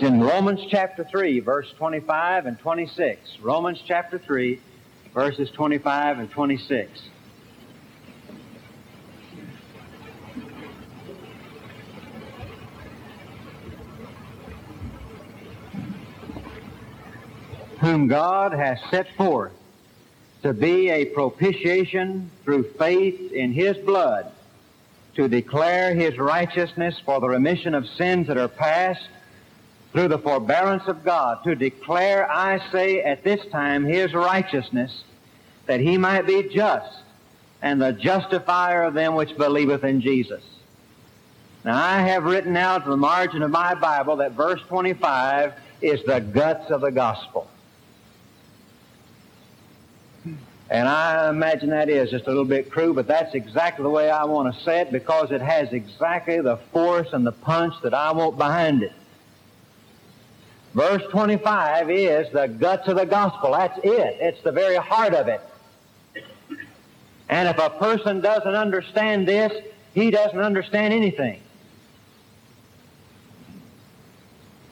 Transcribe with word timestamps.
It's 0.00 0.08
in 0.08 0.22
Romans 0.22 0.60
chapter 0.70 1.04
3, 1.04 1.40
verse 1.40 1.70
25 1.76 2.46
and 2.46 2.58
26. 2.58 3.20
Romans 3.42 3.82
chapter 3.84 4.18
3, 4.18 4.58
verses 5.12 5.50
25 5.50 6.20
and 6.20 6.30
26. 6.30 7.02
Whom 17.80 18.08
God 18.08 18.54
has 18.54 18.78
set 18.90 19.14
forth 19.18 19.52
to 20.40 20.54
be 20.54 20.88
a 20.88 21.04
propitiation 21.04 22.30
through 22.44 22.72
faith 22.78 23.32
in 23.32 23.52
His 23.52 23.76
blood, 23.76 24.32
to 25.16 25.28
declare 25.28 25.94
His 25.94 26.16
righteousness 26.16 26.98
for 27.04 27.20
the 27.20 27.28
remission 27.28 27.74
of 27.74 27.86
sins 27.86 28.28
that 28.28 28.38
are 28.38 28.48
past, 28.48 29.06
through 29.92 30.08
the 30.08 30.18
forbearance 30.18 30.86
of 30.86 31.04
God, 31.04 31.42
to 31.44 31.54
declare, 31.54 32.30
I 32.30 32.60
say, 32.70 33.02
at 33.02 33.24
this 33.24 33.44
time, 33.50 33.84
His 33.84 34.14
righteousness, 34.14 35.04
that 35.66 35.80
He 35.80 35.98
might 35.98 36.26
be 36.26 36.44
just 36.44 37.00
and 37.62 37.80
the 37.80 37.92
justifier 37.92 38.84
of 38.84 38.94
them 38.94 39.14
which 39.14 39.36
believeth 39.36 39.84
in 39.84 40.00
Jesus. 40.00 40.42
Now, 41.64 41.76
I 41.76 42.00
have 42.00 42.24
written 42.24 42.56
out 42.56 42.84
to 42.84 42.90
the 42.90 42.96
margin 42.96 43.42
of 43.42 43.50
my 43.50 43.74
Bible 43.74 44.16
that 44.16 44.32
verse 44.32 44.60
25 44.68 45.52
is 45.82 46.02
the 46.04 46.20
guts 46.20 46.70
of 46.70 46.80
the 46.80 46.90
gospel. 46.90 47.48
And 50.70 50.88
I 50.88 51.28
imagine 51.28 51.70
that 51.70 51.88
is 51.88 52.10
just 52.10 52.26
a 52.26 52.28
little 52.28 52.44
bit 52.44 52.70
crude, 52.70 52.94
but 52.94 53.08
that's 53.08 53.34
exactly 53.34 53.82
the 53.82 53.90
way 53.90 54.08
I 54.08 54.24
want 54.24 54.54
to 54.54 54.62
say 54.62 54.80
it 54.80 54.92
because 54.92 55.32
it 55.32 55.40
has 55.40 55.72
exactly 55.72 56.40
the 56.40 56.58
force 56.72 57.08
and 57.12 57.26
the 57.26 57.32
punch 57.32 57.74
that 57.82 57.92
I 57.92 58.12
want 58.12 58.38
behind 58.38 58.84
it. 58.84 58.92
Verse 60.74 61.02
25 61.10 61.90
is 61.90 62.32
the 62.32 62.46
guts 62.46 62.86
of 62.86 62.96
the 62.96 63.06
gospel. 63.06 63.52
That's 63.52 63.78
it. 63.78 64.18
It's 64.20 64.40
the 64.42 64.52
very 64.52 64.76
heart 64.76 65.14
of 65.14 65.26
it. 65.26 65.40
And 67.28 67.48
if 67.48 67.58
a 67.58 67.70
person 67.70 68.20
doesn't 68.20 68.54
understand 68.54 69.26
this, 69.26 69.52
he 69.94 70.10
doesn't 70.10 70.38
understand 70.38 70.92
anything. 70.92 71.40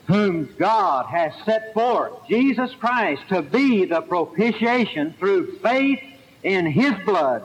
Whom 0.06 0.54
God 0.58 1.06
has 1.06 1.32
set 1.44 1.74
forth, 1.74 2.26
Jesus 2.28 2.72
Christ, 2.74 3.22
to 3.28 3.42
be 3.42 3.84
the 3.84 4.00
propitiation 4.00 5.14
through 5.18 5.58
faith 5.58 6.00
in 6.42 6.64
His 6.66 6.94
blood, 7.04 7.44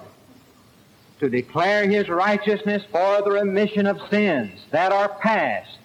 to 1.20 1.30
declare 1.30 1.90
His 1.90 2.08
righteousness 2.08 2.84
for 2.90 3.22
the 3.22 3.32
remission 3.32 3.86
of 3.86 4.00
sins 4.10 4.62
that 4.72 4.94
are 4.94 5.10
past 5.10 5.78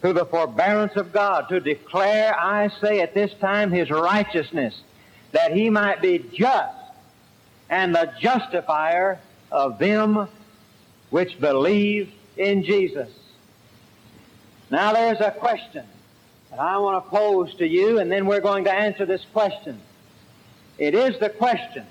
through 0.00 0.14
the 0.14 0.24
forbearance 0.24 0.96
of 0.96 1.12
God 1.12 1.48
to 1.50 1.60
declare, 1.60 2.38
I 2.38 2.68
say 2.80 3.00
at 3.00 3.14
this 3.14 3.32
time, 3.34 3.70
His 3.70 3.90
righteousness, 3.90 4.80
that 5.32 5.52
He 5.52 5.70
might 5.70 6.00
be 6.00 6.18
just 6.32 6.74
and 7.68 7.94
the 7.94 8.12
justifier 8.18 9.20
of 9.52 9.78
them 9.78 10.28
which 11.10 11.38
believe 11.40 12.12
in 12.36 12.64
Jesus. 12.64 13.08
Now 14.70 14.92
there's 14.92 15.20
a 15.20 15.30
question 15.32 15.84
that 16.50 16.58
I 16.58 16.78
want 16.78 17.04
to 17.04 17.10
pose 17.10 17.54
to 17.56 17.66
you, 17.66 17.98
and 17.98 18.10
then 18.10 18.26
we're 18.26 18.40
going 18.40 18.64
to 18.64 18.72
answer 18.72 19.04
this 19.04 19.24
question. 19.32 19.80
It 20.78 20.94
is 20.94 21.18
the 21.18 21.28
question, 21.28 21.86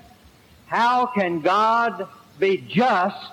how 0.66 1.06
can 1.06 1.40
God 1.40 2.08
be 2.38 2.56
just 2.58 3.32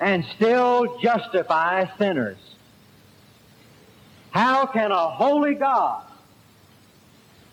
and 0.00 0.24
still 0.36 0.98
justify 0.98 1.86
sinners? 1.98 2.38
How 4.34 4.66
can 4.66 4.90
a 4.90 5.10
holy 5.10 5.54
God 5.54 6.02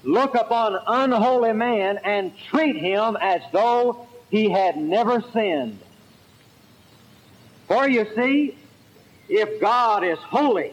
look 0.04 0.34
upon 0.34 0.80
unholy 0.88 1.54
man 1.54 2.00
and 2.04 2.36
treat 2.50 2.76
him 2.76 3.16
as 3.22 3.44
though 3.52 4.08
he 4.32 4.50
had 4.50 4.78
never 4.78 5.24
sinned? 5.32 5.78
For 7.68 7.88
you 7.88 8.08
see, 8.16 8.58
if 9.30 9.62
God 9.62 10.04
is 10.04 10.18
holy, 10.18 10.72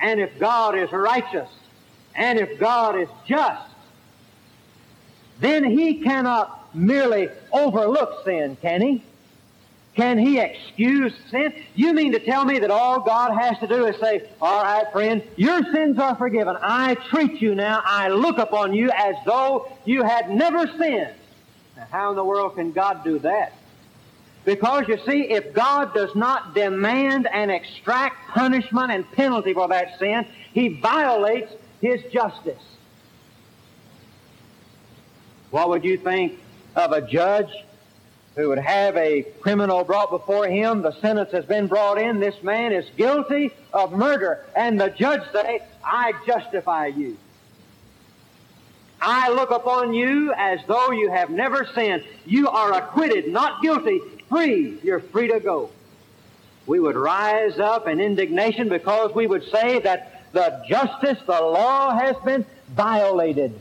and 0.00 0.20
if 0.20 0.38
God 0.38 0.78
is 0.78 0.92
righteous, 0.92 1.50
and 2.14 2.38
if 2.38 2.60
God 2.60 2.96
is 2.96 3.08
just, 3.26 3.68
then 5.40 5.64
he 5.64 5.94
cannot 5.94 6.72
merely 6.76 7.28
overlook 7.52 8.24
sin, 8.24 8.56
can 8.62 8.80
he? 8.80 9.02
Can 9.94 10.18
he 10.18 10.40
excuse 10.40 11.12
sin? 11.30 11.54
You 11.76 11.92
mean 11.92 12.12
to 12.12 12.18
tell 12.18 12.44
me 12.44 12.58
that 12.58 12.70
all 12.70 13.00
God 13.00 13.32
has 13.40 13.58
to 13.60 13.68
do 13.68 13.86
is 13.86 13.96
say, 14.00 14.28
all 14.40 14.62
right, 14.62 14.90
friend, 14.90 15.22
your 15.36 15.62
sins 15.72 15.98
are 15.98 16.16
forgiven. 16.16 16.56
I 16.60 16.96
treat 16.96 17.40
you 17.40 17.54
now. 17.54 17.80
I 17.84 18.08
look 18.08 18.38
upon 18.38 18.74
you 18.74 18.90
as 18.90 19.14
though 19.24 19.70
you 19.84 20.02
had 20.02 20.30
never 20.30 20.66
sinned. 20.66 21.14
Now, 21.76 21.86
how 21.90 22.10
in 22.10 22.16
the 22.16 22.24
world 22.24 22.56
can 22.56 22.72
God 22.72 23.04
do 23.04 23.20
that? 23.20 23.52
Because 24.44 24.88
you 24.88 24.98
see, 25.06 25.30
if 25.30 25.54
God 25.54 25.94
does 25.94 26.14
not 26.14 26.54
demand 26.54 27.28
and 27.32 27.50
extract 27.50 28.28
punishment 28.30 28.90
and 28.90 29.10
penalty 29.12 29.54
for 29.54 29.68
that 29.68 29.98
sin, 29.98 30.26
he 30.52 30.68
violates 30.68 31.52
his 31.80 32.02
justice. 32.12 32.62
What 35.50 35.68
would 35.68 35.84
you 35.84 35.96
think 35.96 36.40
of 36.74 36.92
a 36.92 37.00
judge 37.00 37.50
who 38.36 38.48
would 38.48 38.58
have 38.58 38.96
a 38.96 39.22
criminal 39.40 39.84
brought 39.84 40.10
before 40.10 40.46
him. 40.46 40.82
The 40.82 40.98
sentence 41.00 41.30
has 41.32 41.44
been 41.44 41.66
brought 41.66 42.00
in. 42.00 42.20
This 42.20 42.42
man 42.42 42.72
is 42.72 42.84
guilty 42.96 43.52
of 43.72 43.92
murder. 43.92 44.44
And 44.56 44.80
the 44.80 44.88
judge 44.88 45.22
say, 45.32 45.60
I 45.84 46.12
justify 46.26 46.86
you. 46.86 47.16
I 49.00 49.30
look 49.30 49.50
upon 49.50 49.92
you 49.92 50.32
as 50.36 50.60
though 50.66 50.90
you 50.90 51.10
have 51.10 51.30
never 51.30 51.66
sinned. 51.74 52.04
You 52.24 52.48
are 52.48 52.72
acquitted, 52.72 53.28
not 53.28 53.62
guilty, 53.62 54.00
free. 54.28 54.78
You're 54.82 55.00
free 55.00 55.28
to 55.28 55.40
go. 55.40 55.70
We 56.66 56.80
would 56.80 56.96
rise 56.96 57.58
up 57.58 57.86
in 57.86 58.00
indignation 58.00 58.70
because 58.70 59.14
we 59.14 59.26
would 59.26 59.44
say 59.50 59.78
that 59.80 60.32
the 60.32 60.64
justice, 60.66 61.18
the 61.26 61.40
law 61.40 61.96
has 61.96 62.16
been 62.24 62.46
violated. 62.70 63.60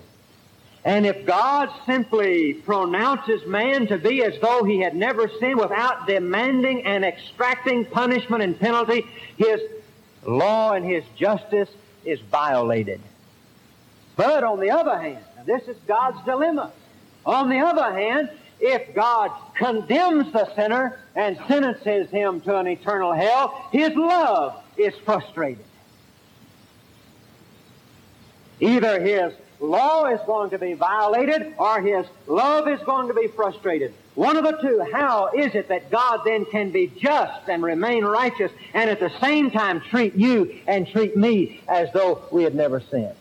And 0.86 1.06
if 1.06 1.26
God 1.26 1.70
simply 1.86 2.54
pronounces 2.54 3.46
man 3.48 3.88
to 3.88 3.98
be 3.98 4.22
as 4.24 4.38
though 4.42 4.64
he 4.64 4.80
had 4.80 4.96
never 4.96 5.30
sinned 5.40 5.60
without 5.60 6.08
demanding 6.08 6.84
and 6.86 7.06
extracting 7.06 7.86
punishment 7.86 8.44
and 8.44 8.60
penalty, 8.60 9.06
his 9.38 9.62
law 10.26 10.74
and 10.74 10.86
his 10.86 11.06
justice 11.16 11.70
is 12.04 12.20
violated. 12.20 13.00
But 14.18 14.44
on 14.44 14.60
the 14.60 14.72
other 14.72 14.98
hand, 14.98 15.24
this 15.46 15.68
is 15.70 15.78
God's 15.88 16.24
dilemma. 16.26 16.72
On 17.26 17.50
the 17.50 17.60
other 17.60 17.94
hand, 17.94 18.30
if 18.60 18.94
God 18.94 19.32
condemns 19.56 20.32
the 20.34 20.54
sinner 20.54 21.00
and 21.16 21.38
sentences 21.48 22.10
him 22.10 22.42
to 22.42 22.58
an 22.58 22.68
eternal 22.68 23.14
hell, 23.14 23.68
his 23.72 23.96
love 23.96 24.62
is 24.78 24.94
frustrated. 25.06 25.66
Either 28.60 29.02
his 29.02 29.34
law 29.64 30.06
is 30.08 30.20
going 30.26 30.50
to 30.50 30.60
be 30.60 30.74
violated 30.74 31.54
or 31.58 31.82
his 31.82 32.06
love 32.28 32.68
is 32.68 32.80
going 32.82 33.08
to 33.08 33.14
be 33.14 33.28
frustrated. 33.28 33.94
One 34.14 34.36
of 34.36 34.44
the 34.44 34.52
two. 34.62 34.86
How 34.92 35.30
is 35.30 35.56
it 35.56 35.70
that 35.70 35.90
God 35.90 36.22
then 36.26 36.46
can 36.46 36.72
be 36.72 36.88
just 36.88 37.48
and 37.48 37.64
remain 37.64 38.04
righteous 38.04 38.52
and 38.74 38.90
at 38.90 39.00
the 39.00 39.12
same 39.22 39.52
time 39.52 39.80
treat 39.80 40.16
you 40.16 40.60
and 40.68 40.86
treat 40.86 41.16
me 41.16 41.62
as 41.68 41.92
though 41.94 42.22
we 42.30 42.44
had 42.44 42.54
never 42.54 42.82
sinned? 42.82 43.16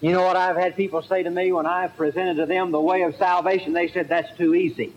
You 0.00 0.12
know 0.12 0.22
what 0.22 0.36
I've 0.36 0.56
had 0.56 0.76
people 0.76 1.02
say 1.02 1.22
to 1.24 1.30
me 1.30 1.52
when 1.52 1.66
I've 1.66 1.96
presented 1.96 2.36
to 2.36 2.46
them 2.46 2.70
the 2.70 2.80
way 2.80 3.02
of 3.02 3.16
salvation? 3.16 3.72
They 3.72 3.88
said, 3.88 4.08
that's 4.08 4.36
too 4.36 4.54
easy. 4.54 4.92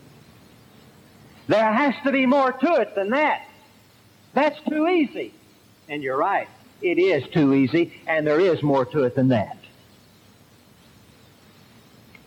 There 1.47 1.72
has 1.72 1.95
to 2.03 2.11
be 2.11 2.25
more 2.25 2.51
to 2.51 2.73
it 2.75 2.95
than 2.95 3.09
that. 3.09 3.45
That's 4.33 4.59
too 4.67 4.87
easy. 4.87 5.33
And 5.89 6.01
you're 6.01 6.17
right. 6.17 6.47
It 6.81 6.97
is 6.97 7.27
too 7.29 7.53
easy, 7.53 7.93
and 8.07 8.25
there 8.25 8.40
is 8.40 8.61
more 8.61 8.85
to 8.85 9.03
it 9.03 9.16
than 9.16 9.29
that. 9.29 9.58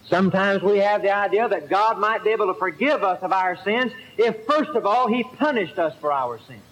Sometimes 0.09 0.63
we 0.63 0.79
have 0.79 1.03
the 1.03 1.15
idea 1.15 1.49
that 1.49 1.69
God 1.69 1.99
might 1.99 2.25
be 2.25 2.31
able 2.31 2.47
to 2.47 2.59
forgive 2.59 3.05
us 3.05 3.23
of 3.23 3.33
our 3.33 3.57
sins 3.63 3.93
if, 4.17 4.47
first 4.47 4.71
of 4.71 4.87
all, 4.87 5.07
He 5.07 5.23
punished 5.23 5.79
us 5.79 5.95
for 6.01 6.13
our 6.13 6.39
sins. 6.47 6.63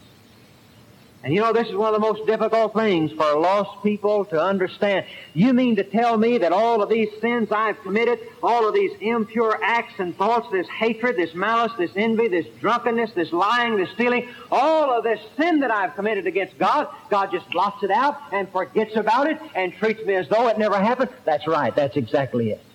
And 1.27 1.35
you 1.35 1.41
know, 1.41 1.53
this 1.53 1.67
is 1.67 1.75
one 1.75 1.93
of 1.93 2.01
the 2.01 2.07
most 2.07 2.25
difficult 2.27 2.73
things 2.73 3.11
for 3.11 3.37
lost 3.37 3.83
people 3.83 4.27
to 4.27 4.41
understand. 4.41 5.07
You 5.35 5.53
mean 5.53 5.75
to 5.75 5.83
tell 5.83 6.17
me 6.17 6.39
that 6.39 6.53
all 6.53 6.83
of 6.83 6.89
these 6.89 7.09
sins 7.21 7.51
I've 7.51 7.81
committed, 7.83 8.21
all 8.45 8.69
of 8.69 8.75
these 8.75 8.93
impure 9.01 9.59
acts 9.61 9.95
and 9.99 10.17
thoughts, 10.17 10.47
this 10.53 10.69
hatred, 10.69 11.17
this 11.17 11.35
malice, 11.35 11.73
this 11.79 11.91
envy, 11.97 12.29
this 12.29 12.47
drunkenness, 12.61 13.11
this 13.15 13.33
lying, 13.33 13.77
this 13.77 13.91
stealing, 13.91 14.29
all 14.53 14.97
of 14.97 15.03
this 15.03 15.19
sin 15.37 15.61
that 15.61 15.73
I've 15.73 15.97
committed 15.97 16.29
against 16.29 16.59
God, 16.59 16.87
God 17.11 17.33
just 17.33 17.51
blots 17.51 17.83
it 17.83 17.91
out 17.91 18.19
and 18.31 18.49
forgets 18.51 18.95
about 18.95 19.29
it 19.29 19.41
and 19.57 19.73
treats 19.73 20.07
me 20.07 20.15
as 20.15 20.29
though 20.29 20.47
it 20.47 20.59
never 20.59 20.79
happened? 20.79 21.11
That's 21.25 21.49
right. 21.49 21.75
That's 21.75 21.97
exactly 21.97 22.51
it. 22.53 22.66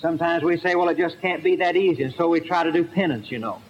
Sometimes 0.00 0.44
we 0.44 0.58
say, 0.58 0.74
well, 0.74 0.88
it 0.88 0.96
just 0.96 1.20
can't 1.20 1.42
be 1.42 1.56
that 1.56 1.76
easy, 1.76 2.04
and 2.04 2.14
so 2.14 2.28
we 2.28 2.40
try 2.40 2.62
to 2.62 2.70
do 2.70 2.84
penance, 2.84 3.30
you 3.30 3.38
know. 3.38 3.60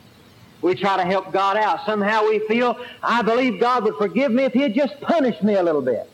We 0.61 0.75
try 0.75 0.97
to 0.97 1.05
help 1.05 1.33
God 1.33 1.57
out. 1.57 1.87
Somehow 1.87 2.25
we 2.25 2.41
feel, 2.41 2.79
I 3.03 3.23
believe 3.23 3.61
God 3.61 3.85
would 3.85 3.97
forgive 3.97 4.33
me 4.33 4.45
if 4.45 4.53
He'd 4.53 4.75
just 4.75 5.01
punish 5.01 5.41
me 5.43 5.55
a 5.55 5.63
little 5.63 5.83
bit. 5.83 6.09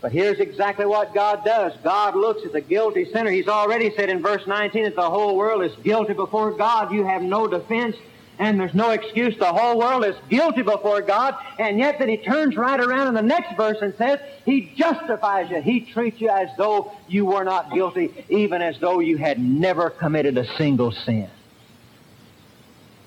But 0.00 0.12
here's 0.12 0.38
exactly 0.38 0.86
what 0.86 1.12
God 1.12 1.44
does. 1.44 1.72
God 1.82 2.16
looks 2.16 2.44
at 2.44 2.52
the 2.52 2.60
guilty 2.60 3.04
sinner. 3.12 3.30
He's 3.30 3.48
already 3.48 3.94
said 3.94 4.08
in 4.08 4.22
verse 4.22 4.46
19 4.46 4.84
that 4.84 4.96
the 4.96 5.10
whole 5.10 5.36
world 5.36 5.62
is 5.62 5.74
guilty 5.82 6.14
before 6.14 6.52
God. 6.52 6.92
You 6.92 7.04
have 7.04 7.22
no 7.22 7.46
defense 7.46 7.96
and 8.40 8.58
there's 8.58 8.74
no 8.74 8.90
excuse. 8.90 9.36
The 9.38 9.52
whole 9.52 9.78
world 9.78 10.04
is 10.04 10.16
guilty 10.30 10.62
before 10.62 11.02
God, 11.02 11.36
and 11.58 11.78
yet 11.78 11.98
that 11.98 12.08
He 12.08 12.16
turns 12.16 12.56
right 12.56 12.80
around 12.80 13.08
in 13.08 13.14
the 13.14 13.22
next 13.22 13.54
verse 13.54 13.76
and 13.82 13.94
says, 13.96 14.18
He 14.46 14.72
justifies 14.76 15.50
you. 15.50 15.60
He 15.60 15.80
treats 15.80 16.20
you 16.20 16.30
as 16.30 16.48
though 16.56 16.90
you 17.06 17.26
were 17.26 17.44
not 17.44 17.72
guilty, 17.72 18.24
even 18.30 18.62
as 18.62 18.78
though 18.80 19.00
you 19.00 19.18
had 19.18 19.38
never 19.38 19.90
committed 19.90 20.38
a 20.38 20.46
single 20.56 20.90
sin. 20.90 21.28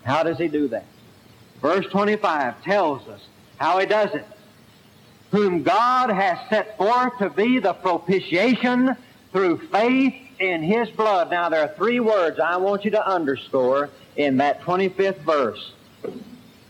How 0.04 0.22
does 0.22 0.38
He 0.38 0.48
do 0.48 0.68
that? 0.68 0.86
Verse 1.62 1.88
25 1.88 2.64
tells 2.64 3.08
us 3.08 3.22
how 3.58 3.80
He 3.80 3.88
does 3.88 4.14
it 4.14 4.26
whom 5.32 5.64
God 5.64 6.12
has 6.12 6.38
set 6.48 6.78
forth 6.78 7.18
to 7.18 7.32
be 7.32 7.58
the 7.58 7.74
propitiation 7.74 8.96
through 9.32 9.68
faith 9.70 10.14
in 10.38 10.62
His 10.62 10.92
blood. 10.92 11.32
Now, 11.32 11.50
there 11.50 11.62
are 11.62 11.74
three 11.76 12.00
words 12.00 12.40
I 12.40 12.58
want 12.58 12.86
you 12.86 12.92
to 12.92 13.04
underscore 13.04 13.90
in 14.16 14.38
that 14.38 14.62
25th 14.62 15.20
verse. 15.20 15.74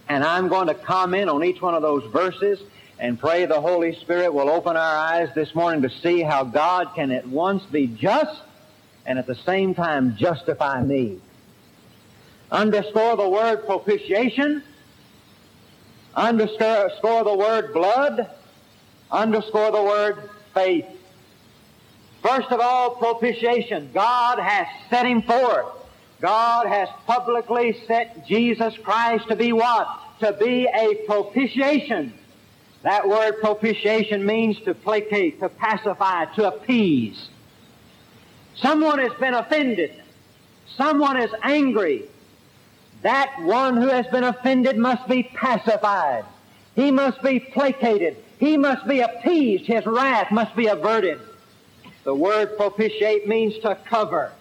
And 0.10 0.24
I'm 0.24 0.48
going 0.48 0.68
to 0.68 0.74
comment 0.74 1.30
on 1.30 1.44
each 1.44 1.62
one 1.62 1.74
of 1.74 1.82
those 1.82 2.04
verses 2.12 2.60
and 3.00 3.20
pray 3.20 3.46
the 3.46 3.60
Holy 3.60 3.96
Spirit 3.96 4.34
will 4.34 4.50
open 4.50 4.78
our 4.78 4.98
eyes 4.98 5.30
this 5.34 5.54
morning 5.56 5.82
to 5.82 5.90
see 5.90 6.22
how 6.22 6.44
God 6.44 6.92
can 6.96 7.12
at 7.12 7.28
once 7.28 7.64
be 7.64 7.88
just 7.88 8.42
and 9.06 9.18
at 9.18 9.28
the 9.28 9.36
same 9.36 9.74
time 9.74 10.16
justify 10.18 10.82
me. 10.82 11.20
Underscore 12.52 13.18
the 13.18 13.28
word 13.28 13.66
propitiation. 13.66 14.64
Underscore 16.16 17.24
the 17.24 17.36
word 17.36 17.74
blood 17.74 18.30
underscore 19.14 19.72
the 19.72 19.82
word 19.82 20.30
faith. 20.54 20.86
First 22.22 22.52
of 22.52 22.60
all, 22.60 22.96
propitiation. 22.96 23.92
God 23.94 24.40
has 24.40 24.68
set 24.90 25.06
him 25.06 25.22
forth. 25.22 25.68
God 26.24 26.68
has 26.68 26.88
publicly 27.06 27.78
set 27.86 28.26
Jesus 28.26 28.78
Christ 28.78 29.28
to 29.28 29.36
be 29.36 29.52
what? 29.52 29.90
To 30.22 30.32
be 30.32 30.66
a 30.74 30.96
propitiation. 31.06 32.14
That 32.84 33.10
word 33.10 33.42
propitiation 33.42 34.26
means 34.26 34.58
to 34.62 34.74
placate, 34.74 35.42
to 35.42 35.50
pacify, 35.50 36.34
to 36.36 36.48
appease. 36.48 37.28
Someone 38.56 39.00
has 39.00 39.12
been 39.20 39.34
offended. 39.34 40.02
Someone 40.78 41.22
is 41.22 41.32
angry. 41.44 42.06
That 43.02 43.36
one 43.42 43.76
who 43.76 43.90
has 43.90 44.08
been 44.08 44.24
offended 44.24 44.78
must 44.78 45.06
be 45.10 45.24
pacified. 45.24 46.24
He 46.74 46.90
must 46.90 47.22
be 47.22 47.42
placated. 47.42 48.16
He 48.40 48.56
must 48.56 48.88
be 48.88 49.02
appeased. 49.02 49.66
His 49.66 49.86
wrath 49.86 50.32
must 50.32 50.56
be 50.56 50.68
averted. 50.68 51.20
The 52.06 52.16
word 52.16 52.56
propitiate 52.56 53.28
means 53.28 53.58
to 53.60 53.76
cover. 53.76 54.32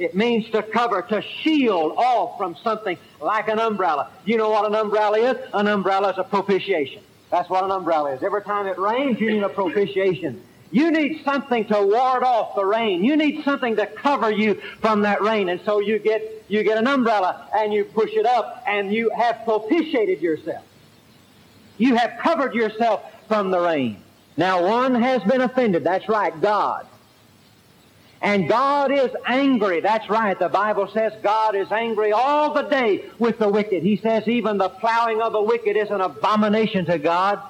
It 0.00 0.14
means 0.14 0.48
to 0.50 0.62
cover, 0.62 1.02
to 1.02 1.22
shield 1.42 1.92
off 1.96 2.38
from 2.38 2.56
something 2.62 2.96
like 3.20 3.48
an 3.48 3.58
umbrella. 3.58 4.10
You 4.24 4.38
know 4.38 4.48
what 4.48 4.66
an 4.66 4.74
umbrella 4.74 5.18
is? 5.18 5.36
An 5.52 5.66
umbrella 5.66 6.10
is 6.10 6.18
a 6.18 6.24
propitiation. 6.24 7.02
That's 7.30 7.48
what 7.48 7.64
an 7.64 7.70
umbrella 7.70 8.14
is. 8.14 8.22
Every 8.22 8.42
time 8.42 8.66
it 8.66 8.78
rains, 8.78 9.20
you 9.20 9.30
need 9.30 9.42
a 9.42 9.48
propitiation. 9.48 10.42
You 10.72 10.90
need 10.90 11.22
something 11.24 11.64
to 11.66 11.82
ward 11.82 12.22
off 12.22 12.54
the 12.54 12.64
rain. 12.64 13.04
You 13.04 13.16
need 13.16 13.44
something 13.44 13.76
to 13.76 13.86
cover 13.86 14.30
you 14.30 14.54
from 14.80 15.02
that 15.02 15.20
rain. 15.20 15.48
And 15.48 15.60
so 15.64 15.80
you 15.80 15.98
get, 15.98 16.44
you 16.48 16.62
get 16.62 16.78
an 16.78 16.86
umbrella 16.86 17.48
and 17.54 17.72
you 17.72 17.84
push 17.84 18.10
it 18.12 18.24
up 18.24 18.62
and 18.66 18.92
you 18.92 19.10
have 19.10 19.44
propitiated 19.44 20.20
yourself. 20.20 20.64
You 21.76 21.96
have 21.96 22.18
covered 22.20 22.54
yourself 22.54 23.02
from 23.26 23.50
the 23.50 23.60
rain. 23.60 24.02
Now, 24.36 24.66
one 24.66 24.94
has 24.94 25.22
been 25.24 25.40
offended. 25.40 25.84
That's 25.84 26.08
right, 26.08 26.38
God. 26.40 26.86
And 28.22 28.48
God 28.48 28.92
is 28.92 29.10
angry. 29.26 29.80
That's 29.80 30.08
right. 30.10 30.38
The 30.38 30.50
Bible 30.50 30.88
says 30.88 31.12
God 31.22 31.54
is 31.54 31.72
angry 31.72 32.12
all 32.12 32.52
the 32.52 32.62
day 32.62 33.06
with 33.18 33.38
the 33.38 33.48
wicked. 33.48 33.82
He 33.82 33.96
says 33.96 34.28
even 34.28 34.58
the 34.58 34.68
plowing 34.68 35.22
of 35.22 35.32
the 35.32 35.42
wicked 35.42 35.76
is 35.76 35.88
an 35.90 36.02
abomination 36.02 36.84
to 36.86 36.98
God. 36.98 37.40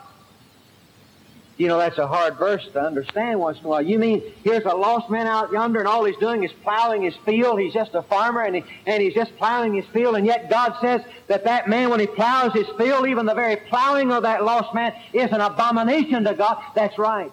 You 1.56 1.68
know, 1.68 1.76
that's 1.76 1.98
a 1.98 2.06
hard 2.06 2.38
verse 2.38 2.66
to 2.72 2.80
understand 2.80 3.38
once 3.40 3.58
in 3.58 3.66
a 3.66 3.68
while. 3.68 3.82
You 3.82 3.98
mean 3.98 4.22
here's 4.44 4.64
a 4.64 4.74
lost 4.74 5.10
man 5.10 5.26
out 5.26 5.52
yonder 5.52 5.80
and 5.80 5.88
all 5.88 6.04
he's 6.04 6.16
doing 6.16 6.42
is 6.44 6.52
plowing 6.62 7.02
his 7.02 7.16
field. 7.26 7.60
He's 7.60 7.74
just 7.74 7.94
a 7.94 8.02
farmer 8.02 8.40
and, 8.40 8.56
he, 8.56 8.64
and 8.86 9.02
he's 9.02 9.12
just 9.12 9.36
plowing 9.36 9.74
his 9.74 9.84
field. 9.86 10.16
And 10.16 10.24
yet 10.24 10.48
God 10.48 10.76
says 10.80 11.02
that 11.26 11.44
that 11.44 11.68
man, 11.68 11.90
when 11.90 12.00
he 12.00 12.06
plows 12.06 12.54
his 12.54 12.66
field, 12.78 13.08
even 13.08 13.26
the 13.26 13.34
very 13.34 13.56
plowing 13.56 14.10
of 14.12 14.22
that 14.22 14.44
lost 14.44 14.72
man 14.72 14.94
is 15.12 15.32
an 15.32 15.40
abomination 15.40 16.24
to 16.24 16.34
God. 16.34 16.62
That's 16.74 16.96
right. 16.96 17.30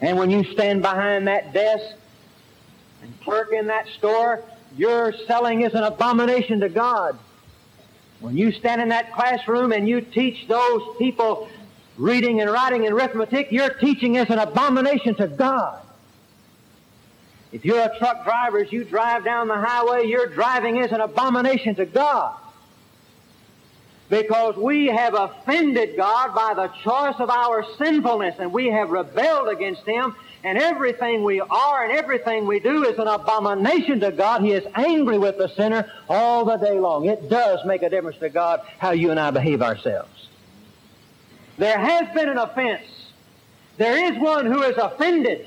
And 0.00 0.18
when 0.18 0.30
you 0.30 0.44
stand 0.52 0.82
behind 0.82 1.28
that 1.28 1.52
desk 1.52 1.94
and 3.02 3.20
clerk 3.22 3.52
in 3.52 3.66
that 3.66 3.86
store, 3.98 4.42
your 4.76 5.12
selling 5.26 5.62
is 5.62 5.74
an 5.74 5.84
abomination 5.84 6.60
to 6.60 6.68
God. 6.68 7.18
When 8.20 8.36
you 8.36 8.52
stand 8.52 8.80
in 8.80 8.90
that 8.90 9.12
classroom 9.12 9.72
and 9.72 9.88
you 9.88 10.00
teach 10.00 10.46
those 10.46 10.82
people 10.98 11.48
reading 11.96 12.40
and 12.40 12.50
writing 12.50 12.86
and 12.86 12.94
arithmetic, 12.94 13.50
your 13.50 13.70
teaching 13.70 14.16
is 14.16 14.28
an 14.30 14.38
abomination 14.38 15.14
to 15.16 15.26
God. 15.26 15.82
If 17.52 17.64
you're 17.64 17.80
a 17.80 17.98
truck 17.98 18.24
driver, 18.24 18.58
as 18.58 18.72
you 18.72 18.84
drive 18.84 19.24
down 19.24 19.48
the 19.48 19.56
highway, 19.56 20.06
your 20.06 20.26
driving 20.26 20.76
is 20.76 20.92
an 20.92 21.00
abomination 21.00 21.74
to 21.76 21.84
God. 21.84 22.36
Because 24.10 24.56
we 24.56 24.86
have 24.86 25.14
offended 25.14 25.96
God 25.96 26.34
by 26.34 26.54
the 26.54 26.66
choice 26.82 27.14
of 27.20 27.30
our 27.30 27.64
sinfulness 27.78 28.34
and 28.40 28.52
we 28.52 28.66
have 28.66 28.90
rebelled 28.90 29.48
against 29.48 29.82
Him 29.86 30.16
and 30.42 30.58
everything 30.58 31.22
we 31.22 31.40
are 31.40 31.84
and 31.84 31.92
everything 31.92 32.46
we 32.46 32.58
do 32.58 32.84
is 32.84 32.98
an 32.98 33.06
abomination 33.06 34.00
to 34.00 34.10
God. 34.10 34.42
He 34.42 34.50
is 34.50 34.66
angry 34.74 35.16
with 35.16 35.38
the 35.38 35.48
sinner 35.48 35.90
all 36.08 36.44
the 36.44 36.56
day 36.56 36.78
long. 36.80 37.06
It 37.06 37.30
does 37.30 37.64
make 37.64 37.82
a 37.82 37.88
difference 37.88 38.18
to 38.18 38.28
God 38.28 38.62
how 38.78 38.90
you 38.90 39.12
and 39.12 39.20
I 39.20 39.30
behave 39.30 39.62
ourselves. 39.62 40.28
There 41.56 41.78
has 41.78 42.12
been 42.12 42.28
an 42.28 42.38
offense. 42.38 42.86
There 43.76 44.12
is 44.12 44.20
one 44.20 44.46
who 44.46 44.62
is 44.62 44.76
offended. 44.76 45.46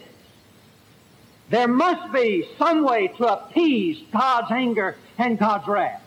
There 1.50 1.68
must 1.68 2.14
be 2.14 2.48
some 2.58 2.84
way 2.84 3.10
to 3.10 3.34
appease 3.34 4.02
God's 4.14 4.52
anger 4.52 4.96
and 5.18 5.38
God's 5.38 5.68
wrath. 5.68 6.03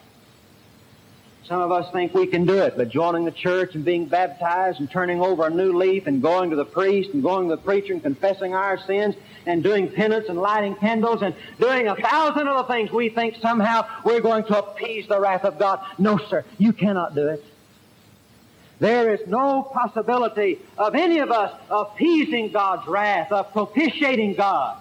Some 1.48 1.60
of 1.60 1.70
us 1.70 1.92
think 1.92 2.12
we 2.12 2.26
can 2.26 2.44
do 2.44 2.58
it, 2.58 2.76
but 2.76 2.88
joining 2.88 3.24
the 3.24 3.30
church 3.30 3.76
and 3.76 3.84
being 3.84 4.06
baptized 4.06 4.80
and 4.80 4.90
turning 4.90 5.20
over 5.20 5.46
a 5.46 5.50
new 5.50 5.72
leaf 5.76 6.08
and 6.08 6.20
going 6.20 6.50
to 6.50 6.56
the 6.56 6.64
priest 6.64 7.10
and 7.14 7.22
going 7.22 7.48
to 7.48 7.54
the 7.54 7.62
preacher 7.62 7.92
and 7.92 8.02
confessing 8.02 8.52
our 8.52 8.78
sins 8.78 9.14
and 9.46 9.62
doing 9.62 9.88
penance 9.88 10.28
and 10.28 10.40
lighting 10.40 10.74
candles 10.74 11.22
and 11.22 11.36
doing 11.60 11.86
a 11.86 11.94
thousand 11.94 12.48
other 12.48 12.66
things, 12.66 12.90
we 12.90 13.10
think 13.10 13.36
somehow 13.36 13.86
we're 14.04 14.20
going 14.20 14.42
to 14.44 14.58
appease 14.58 15.06
the 15.06 15.20
wrath 15.20 15.44
of 15.44 15.56
God. 15.56 15.80
No, 15.98 16.18
sir, 16.18 16.44
you 16.58 16.72
cannot 16.72 17.14
do 17.14 17.28
it. 17.28 17.44
There 18.80 19.14
is 19.14 19.26
no 19.28 19.62
possibility 19.62 20.58
of 20.76 20.96
any 20.96 21.20
of 21.20 21.30
us 21.30 21.56
appeasing 21.70 22.50
God's 22.50 22.88
wrath, 22.88 23.30
of 23.30 23.52
propitiating 23.52 24.34
God. 24.34 24.78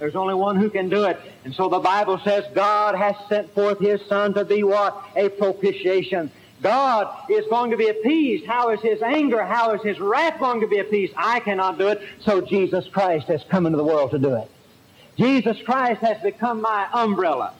There's 0.00 0.16
only 0.16 0.34
one 0.34 0.56
who 0.56 0.70
can 0.70 0.88
do 0.88 1.04
it. 1.04 1.20
And 1.44 1.54
so 1.54 1.68
the 1.68 1.78
Bible 1.78 2.18
says 2.24 2.44
God 2.54 2.96
has 2.96 3.14
sent 3.28 3.54
forth 3.54 3.78
His 3.78 4.00
Son 4.08 4.34
to 4.34 4.44
be 4.44 4.64
what? 4.64 5.00
A 5.14 5.28
propitiation. 5.28 6.32
God 6.62 7.30
is 7.30 7.46
going 7.48 7.70
to 7.70 7.76
be 7.76 7.88
appeased. 7.88 8.46
How 8.46 8.70
is 8.70 8.80
His 8.80 9.02
anger? 9.02 9.44
How 9.44 9.74
is 9.74 9.82
His 9.82 10.00
wrath 10.00 10.40
going 10.40 10.60
to 10.62 10.66
be 10.66 10.78
appeased? 10.78 11.12
I 11.16 11.40
cannot 11.40 11.78
do 11.78 11.88
it. 11.88 12.02
So 12.20 12.40
Jesus 12.40 12.88
Christ 12.88 13.26
has 13.28 13.44
come 13.48 13.66
into 13.66 13.76
the 13.76 13.84
world 13.84 14.10
to 14.12 14.18
do 14.18 14.34
it. 14.34 14.50
Jesus 15.16 15.60
Christ 15.62 16.00
has 16.00 16.20
become 16.22 16.62
my 16.62 16.88
umbrella. 16.92 17.52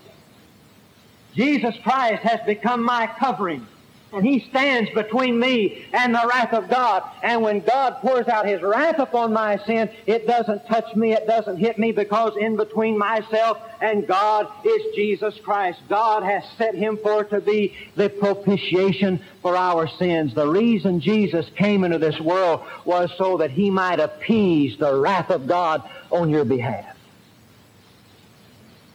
Jesus 1.35 1.75
Christ 1.83 2.23
has 2.23 2.41
become 2.47 2.83
my 2.83 3.07
covering. 3.07 3.67
And 4.13 4.27
he 4.27 4.41
stands 4.41 4.91
between 4.91 5.39
me 5.39 5.87
and 5.93 6.13
the 6.13 6.27
wrath 6.29 6.53
of 6.53 6.69
God. 6.69 7.05
And 7.23 7.43
when 7.43 7.61
God 7.61 7.99
pours 8.01 8.27
out 8.27 8.45
his 8.45 8.61
wrath 8.61 8.99
upon 8.99 9.33
my 9.33 9.59
sin, 9.67 9.89
it 10.05 10.27
doesn't 10.27 10.67
touch 10.67 10.97
me, 10.97 11.13
it 11.13 11.29
doesn't 11.29 11.59
hit 11.59 11.79
me, 11.79 11.93
because 11.93 12.37
in 12.37 12.57
between 12.57 12.99
myself 12.99 13.59
and 13.81 14.09
God 14.09 14.49
is 14.65 14.95
Jesus 14.97 15.39
Christ. 15.45 15.81
God 15.89 16.25
has 16.25 16.43
set 16.59 16.75
him 16.75 16.97
forth 16.97 17.31
to 17.31 17.41
be 17.41 17.77
the 17.95 18.09
propitiation 18.09 19.21
for 19.43 19.57
our 19.57 19.87
sins. 19.87 20.35
The 20.35 20.49
reason 20.49 21.01
Jesus 21.01 21.49
came 21.57 21.85
into 21.85 21.99
this 21.99 22.19
world 22.19 22.63
was 22.85 23.13
so 23.17 23.37
that 23.37 23.53
he 23.53 23.71
might 23.71 24.01
appease 24.01 24.77
the 24.77 24.93
wrath 24.93 25.31
of 25.31 25.47
God 25.47 25.89
on 26.11 26.31
your 26.31 26.45
behalf. 26.45 26.97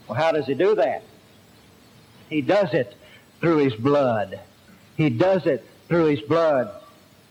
Well, 0.10 0.18
how 0.18 0.34
does 0.34 0.46
he 0.46 0.56
do 0.56 0.76
that? 0.76 1.04
He 2.30 2.42
does 2.42 2.74
it 2.74 2.94
through 3.40 3.58
his 3.58 3.76
blood. 3.76 4.42
He 4.98 5.10
does 5.10 5.46
it 5.46 5.66
through 5.88 6.06
His 6.06 6.22
blood, 6.22 6.72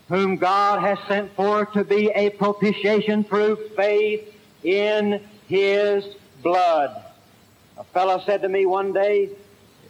whom 0.09 0.37
God 0.37 0.81
has 0.81 0.99
sent 1.07 1.35
forth 1.35 1.73
to 1.73 1.83
be 1.83 2.09
a 2.13 2.29
propitiation 2.31 3.23
through 3.23 3.69
faith 3.75 4.33
in 4.63 5.21
His 5.47 6.05
blood. 6.43 7.03
A 7.77 7.83
fellow 7.85 8.21
said 8.25 8.41
to 8.43 8.49
me 8.49 8.65
one 8.65 8.93
day, 8.93 9.29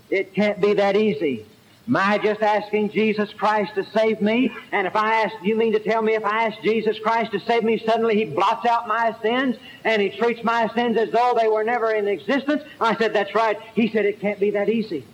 it 0.09 0.33
can't 0.33 0.61
be 0.61 0.73
that 0.73 0.95
easy. 0.95 1.45
I 1.93 2.17
just 2.17 2.41
asking 2.41 2.89
Jesus 2.89 3.31
Christ 3.33 3.75
to 3.75 3.85
save 3.91 4.21
me? 4.21 4.51
And 4.71 4.87
if 4.87 4.95
I 4.95 5.23
ask, 5.23 5.35
you 5.43 5.55
mean 5.55 5.73
to 5.73 5.79
tell 5.79 6.01
me 6.01 6.15
if 6.15 6.25
I 6.25 6.45
ask 6.45 6.59
Jesus 6.63 6.97
Christ 6.97 7.31
to 7.33 7.39
save 7.39 7.63
me, 7.63 7.77
suddenly 7.85 8.15
He 8.15 8.25
blots 8.25 8.65
out 8.65 8.87
my 8.87 9.15
sins 9.21 9.57
and 9.83 10.01
He 10.01 10.09
treats 10.09 10.43
my 10.43 10.67
sins 10.73 10.97
as 10.97 11.11
though 11.11 11.37
they 11.39 11.47
were 11.47 11.63
never 11.63 11.91
in 11.91 12.07
existence? 12.07 12.63
I 12.81 12.95
said, 12.95 13.13
that's 13.13 13.35
right. 13.35 13.59
He 13.75 13.89
said, 13.89 14.05
it 14.05 14.19
can't 14.19 14.39
be 14.39 14.51
that 14.51 14.69
easy. 14.69 15.05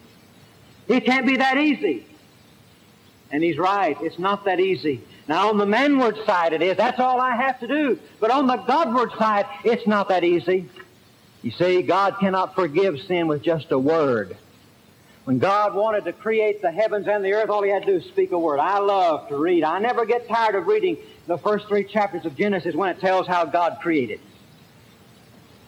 It 0.88 1.06
can't 1.06 1.25
be 1.25 1.38
that 1.38 1.58
easy. 1.58 2.06
And 3.31 3.43
He's 3.43 3.57
right. 3.57 3.97
It's 4.01 4.19
not 4.19 4.45
that 4.45 4.59
easy. 4.59 5.01
Now, 5.27 5.50
on 5.50 5.57
the 5.57 5.65
manward 5.65 6.25
side 6.25 6.53
it 6.53 6.61
is. 6.61 6.77
That's 6.77 7.00
all 7.00 7.19
I 7.21 7.35
have 7.35 7.59
to 7.61 7.67
do. 7.67 8.00
But 8.19 8.31
on 8.31 8.47
the 8.47 8.57
Godward 8.57 9.11
side, 9.17 9.45
it's 9.63 9.88
not 9.88 10.09
that 10.09 10.23
easy. 10.23 10.69
You 11.41 11.51
see, 11.51 11.81
God 11.81 12.17
cannot 12.19 12.53
forgive 12.53 13.00
sin 13.00 13.27
with 13.27 13.41
just 13.41 13.71
a 13.71 13.79
word. 13.79 14.38
When 15.23 15.39
God 15.39 15.75
wanted 15.75 16.05
to 16.05 16.13
create 16.13 16.61
the 16.61 16.71
heavens 16.71 17.07
and 17.07 17.23
the 17.23 17.33
earth, 17.33 17.50
all 17.50 17.63
He 17.63 17.69
had 17.69 17.85
to 17.85 17.91
do 17.91 17.97
is 17.97 18.05
speak 18.05 18.31
a 18.31 18.39
word. 18.39 18.59
I 18.59 18.79
love 18.79 19.29
to 19.29 19.38
read. 19.38 19.63
I 19.63 19.79
never 19.79 20.05
get 20.05 20.27
tired 20.27 20.55
of 20.55 20.67
reading 20.67 20.97
the 21.27 21.38
first 21.38 21.67
three 21.67 21.83
chapters 21.83 22.25
of 22.25 22.35
Genesis 22.35 22.75
when 22.75 22.89
it 22.89 23.00
tells 23.00 23.27
how 23.27 23.45
God 23.45 23.77
created. 23.81 24.19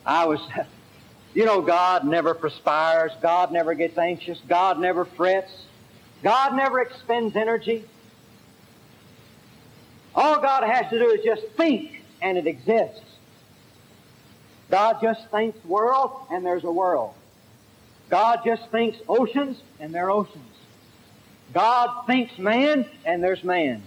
I 0.05 0.25
was, 0.25 0.39
you 1.33 1.45
know, 1.45 1.61
God 1.61 2.05
never 2.05 2.33
perspires. 2.33 3.11
God 3.21 3.51
never 3.51 3.73
gets 3.75 3.97
anxious. 3.97 4.39
God 4.47 4.79
never 4.79 5.05
frets. 5.05 5.51
God 6.23 6.55
never 6.55 6.81
expends 6.81 7.35
energy. 7.35 7.83
All 10.15 10.39
God 10.39 10.63
has 10.63 10.89
to 10.89 10.97
do 10.97 11.09
is 11.09 11.23
just 11.23 11.45
think, 11.57 12.01
and 12.21 12.37
it 12.37 12.47
exists. 12.47 13.01
God 14.69 14.99
just 15.01 15.29
thinks 15.29 15.63
world, 15.65 16.11
and 16.31 16.45
there's 16.45 16.63
a 16.63 16.71
world. 16.71 17.13
God 18.09 18.41
just 18.45 18.69
thinks 18.69 18.97
oceans, 19.09 19.61
and 19.79 19.93
there 19.93 20.07
are 20.07 20.11
oceans. 20.11 20.45
God 21.53 22.05
thinks 22.07 22.37
man, 22.37 22.85
and 23.05 23.23
there's 23.23 23.43
man. 23.43 23.83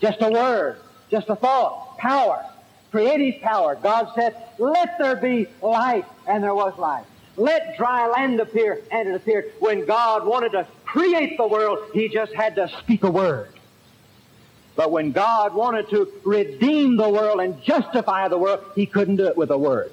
Just 0.00 0.22
a 0.22 0.30
word, 0.30 0.78
just 1.10 1.28
a 1.28 1.36
thought, 1.36 1.98
power, 1.98 2.44
creative 2.90 3.42
power. 3.42 3.74
God 3.74 4.10
said, 4.14 4.36
let 4.58 4.96
there 4.98 5.16
be 5.16 5.48
light, 5.60 6.06
and 6.26 6.42
there 6.42 6.54
was 6.54 6.76
light. 6.78 7.04
Let 7.36 7.76
dry 7.76 8.06
land 8.06 8.40
appear, 8.40 8.80
and 8.90 9.08
it 9.08 9.14
appeared. 9.14 9.52
When 9.58 9.84
God 9.86 10.24
wanted 10.24 10.52
to 10.52 10.66
create 10.94 11.36
the 11.36 11.46
world, 11.46 11.80
He 11.92 12.08
just 12.08 12.32
had 12.34 12.54
to 12.54 12.68
speak 12.78 13.02
a 13.02 13.10
word. 13.10 13.48
But 14.76 14.92
when 14.92 15.10
God 15.10 15.52
wanted 15.52 15.90
to 15.90 16.08
redeem 16.24 16.96
the 16.96 17.08
world 17.08 17.40
and 17.40 17.60
justify 17.62 18.28
the 18.28 18.38
world, 18.38 18.64
He 18.76 18.86
couldn't 18.86 19.16
do 19.16 19.26
it 19.26 19.36
with 19.36 19.50
a 19.50 19.58
word. 19.58 19.92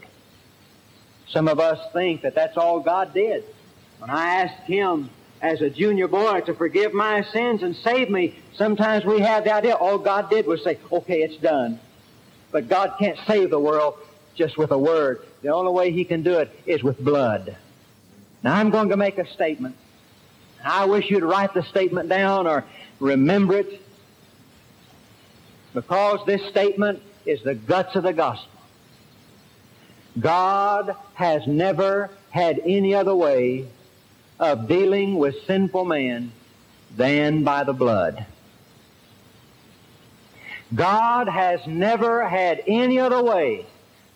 Some 1.28 1.48
of 1.48 1.60
us 1.60 1.80
think 1.92 2.22
that 2.22 2.36
that's 2.36 2.56
all 2.56 2.82
God 2.82 3.16
did. 3.16 3.44
When 3.98 4.12
I 4.12 4.44
asked 4.44 4.64
Him 4.68 5.10
as 5.42 5.62
a 5.62 5.72
junior 5.72 6.08
boy 6.08 6.42
to 6.42 6.54
forgive 6.54 6.94
my 6.94 7.24
sins 7.24 7.64
and 7.64 7.76
save 7.76 8.12
me, 8.12 8.36
sometimes 8.54 9.04
we 9.04 9.22
have 9.22 9.44
the 9.44 9.56
idea 9.56 9.74
all 9.74 9.98
God 9.98 10.30
did 10.30 10.46
was 10.46 10.64
say, 10.64 10.78
okay, 10.92 11.24
it's 11.24 11.38
done. 11.38 11.80
But 12.52 12.70
God 12.70 12.94
can't 13.00 13.18
save 13.26 13.50
the 13.50 13.60
world 13.60 13.96
just 14.36 14.56
with 14.56 14.70
a 14.70 14.78
word. 14.78 15.26
The 15.42 15.50
only 15.50 15.72
way 15.72 15.92
He 15.92 16.06
can 16.06 16.22
do 16.22 16.38
it 16.38 16.52
is 16.68 16.84
with 16.84 17.04
blood. 17.04 17.56
Now 18.44 18.54
I'm 18.54 18.70
going 18.70 18.90
to 18.90 18.98
make 18.98 19.18
a 19.18 19.28
statement. 19.34 19.76
I 20.64 20.86
wish 20.86 21.10
you'd 21.10 21.24
write 21.24 21.54
the 21.54 21.64
statement 21.64 22.10
down 22.10 22.48
or 22.48 22.66
remember 23.00 23.58
it 23.58 23.82
because 25.74 26.26
this 26.26 26.48
statement 26.50 27.02
is 27.26 27.42
the 27.44 27.56
guts 27.56 27.96
of 27.96 28.04
the 28.04 28.14
gospel. 28.14 28.48
God 30.20 30.96
has 31.14 31.48
never 31.48 32.10
had 32.30 32.60
any 32.66 32.94
other 32.94 33.16
way 33.16 33.68
of 34.40 34.68
dealing 34.68 35.16
with 35.16 35.36
sinful 35.46 35.86
man 35.86 36.32
than 36.96 37.44
by 37.44 37.64
the 37.64 37.74
blood. 37.74 38.26
God 40.74 41.28
has 41.28 41.66
never 41.68 42.28
had 42.28 42.64
any 42.68 43.00
other 43.00 43.22
way 43.22 43.66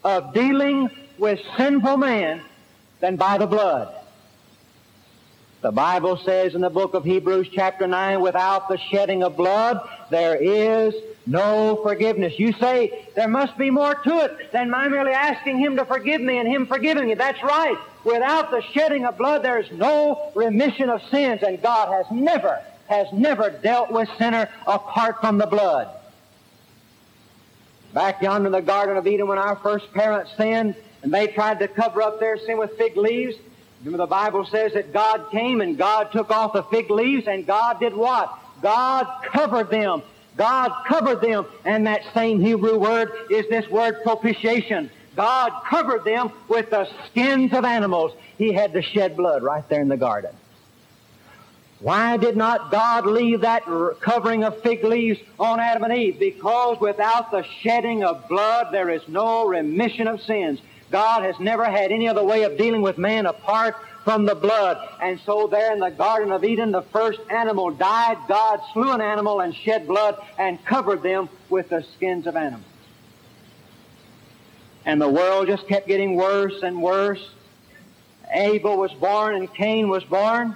of 0.03 0.33
dealing 0.33 0.89
with 1.17 1.39
sinful 1.57 1.97
man 1.97 2.41
than 2.99 3.15
by 3.15 3.37
the 3.37 3.47
blood. 3.47 3.93
The 5.65 5.71
Bible 5.71 6.17
says 6.17 6.53
in 6.53 6.61
the 6.61 6.69
book 6.69 6.93
of 6.93 7.03
Hebrews 7.03 7.47
chapter 7.51 7.87
9, 7.87 8.21
without 8.21 8.69
the 8.69 8.77
shedding 8.77 9.23
of 9.23 9.35
blood, 9.35 9.81
there 10.11 10.35
is 10.35 10.93
no 11.25 11.79
forgiveness. 11.81 12.37
You 12.37 12.53
say, 12.53 13.07
there 13.15 13.27
must 13.27 13.57
be 13.57 13.71
more 13.71 13.95
to 13.95 14.25
it 14.25 14.51
than 14.51 14.69
my 14.69 14.87
merely 14.87 15.13
asking 15.13 15.57
Him 15.57 15.77
to 15.77 15.85
forgive 15.85 16.21
me 16.21 16.37
and 16.37 16.47
Him 16.47 16.67
forgiving 16.67 17.07
me. 17.07 17.15
That's 17.15 17.41
right. 17.41 17.79
Without 18.03 18.51
the 18.51 18.61
shedding 18.73 19.05
of 19.05 19.17
blood, 19.17 19.41
there 19.41 19.57
is 19.57 19.71
no 19.71 20.31
remission 20.35 20.91
of 20.91 21.01
sins, 21.09 21.41
and 21.41 21.59
God 21.59 21.91
has 21.91 22.05
never, 22.15 22.61
has 22.87 23.11
never 23.11 23.49
dealt 23.49 23.89
with 23.89 24.07
sinner 24.19 24.47
apart 24.67 25.19
from 25.19 25.39
the 25.39 25.47
blood. 25.47 25.89
Back 27.91 28.21
yonder 28.21 28.45
in 28.45 28.51
the 28.51 28.61
Garden 28.61 28.97
of 28.97 29.07
Eden 29.07 29.25
when 29.25 29.39
our 29.39 29.55
first 29.55 29.91
parents 29.93 30.29
sinned, 30.37 30.75
and 31.01 31.11
they 31.11 31.25
tried 31.25 31.57
to 31.57 31.67
cover 31.67 32.03
up 32.03 32.19
their 32.19 32.37
sin 32.37 32.59
with 32.59 32.77
fig 32.77 32.95
leaves, 32.95 33.35
Remember 33.85 34.03
the 34.03 34.07
Bible 34.07 34.45
says 34.47 34.73
that 34.73 34.91
God 34.91 35.29
came 35.29 35.61
and 35.61 35.77
God 35.77 36.11
took 36.11 36.31
off 36.31 36.53
the 36.53 36.63
fig 36.63 36.89
leaves 36.89 37.27
and 37.27 37.45
God 37.45 37.79
did 37.79 37.93
what? 37.93 38.35
God 38.59 39.05
covered 39.25 39.69
them. 39.69 40.01
God 40.35 40.71
covered 40.87 41.21
them. 41.21 41.45
And 41.65 41.85
that 41.85 42.01
same 42.15 42.41
Hebrew 42.41 42.79
word 42.79 43.11
is 43.29 43.47
this 43.47 43.69
word 43.69 44.01
propitiation. 44.01 44.89
God 45.15 45.51
covered 45.69 46.03
them 46.03 46.31
with 46.47 46.71
the 46.71 46.89
skins 47.05 47.53
of 47.53 47.63
animals. 47.63 48.13
He 48.39 48.53
had 48.53 48.73
to 48.73 48.81
shed 48.81 49.15
blood 49.15 49.43
right 49.43 49.67
there 49.69 49.81
in 49.81 49.87
the 49.87 49.97
garden. 49.97 50.35
Why 51.79 52.17
did 52.17 52.35
not 52.35 52.71
God 52.71 53.05
leave 53.05 53.41
that 53.41 53.65
covering 54.01 54.43
of 54.43 54.63
fig 54.63 54.83
leaves 54.83 55.19
on 55.39 55.59
Adam 55.59 55.83
and 55.83 55.93
Eve? 55.93 56.17
Because 56.17 56.79
without 56.79 57.29
the 57.29 57.43
shedding 57.61 58.03
of 58.03 58.27
blood, 58.29 58.69
there 58.71 58.89
is 58.89 59.07
no 59.07 59.45
remission 59.45 60.07
of 60.07 60.23
sins. 60.23 60.59
God 60.91 61.23
has 61.23 61.39
never 61.39 61.65
had 61.65 61.91
any 61.91 62.07
other 62.07 62.23
way 62.23 62.43
of 62.43 62.57
dealing 62.57 62.81
with 62.81 62.97
man 62.97 63.25
apart 63.25 63.75
from 64.03 64.25
the 64.25 64.35
blood. 64.35 64.77
And 65.01 65.19
so 65.25 65.47
there 65.47 65.73
in 65.73 65.79
the 65.79 65.89
Garden 65.89 66.31
of 66.31 66.43
Eden, 66.43 66.71
the 66.71 66.83
first 66.83 67.19
animal 67.29 67.71
died. 67.71 68.17
God 68.27 68.61
slew 68.71 68.91
an 68.91 69.01
animal 69.01 69.41
and 69.41 69.53
shed 69.55 69.87
blood 69.87 70.23
and 70.37 70.63
covered 70.63 71.01
them 71.01 71.27
with 71.49 71.69
the 71.69 71.83
skins 71.95 72.27
of 72.27 72.35
animals. 72.35 72.63
And 74.85 75.01
the 75.01 75.09
world 75.09 75.47
just 75.47 75.67
kept 75.67 75.87
getting 75.87 76.15
worse 76.15 76.61
and 76.61 76.81
worse. 76.81 77.27
Abel 78.31 78.77
was 78.77 78.93
born 78.93 79.35
and 79.35 79.51
Cain 79.51 79.89
was 79.89 80.03
born. 80.03 80.55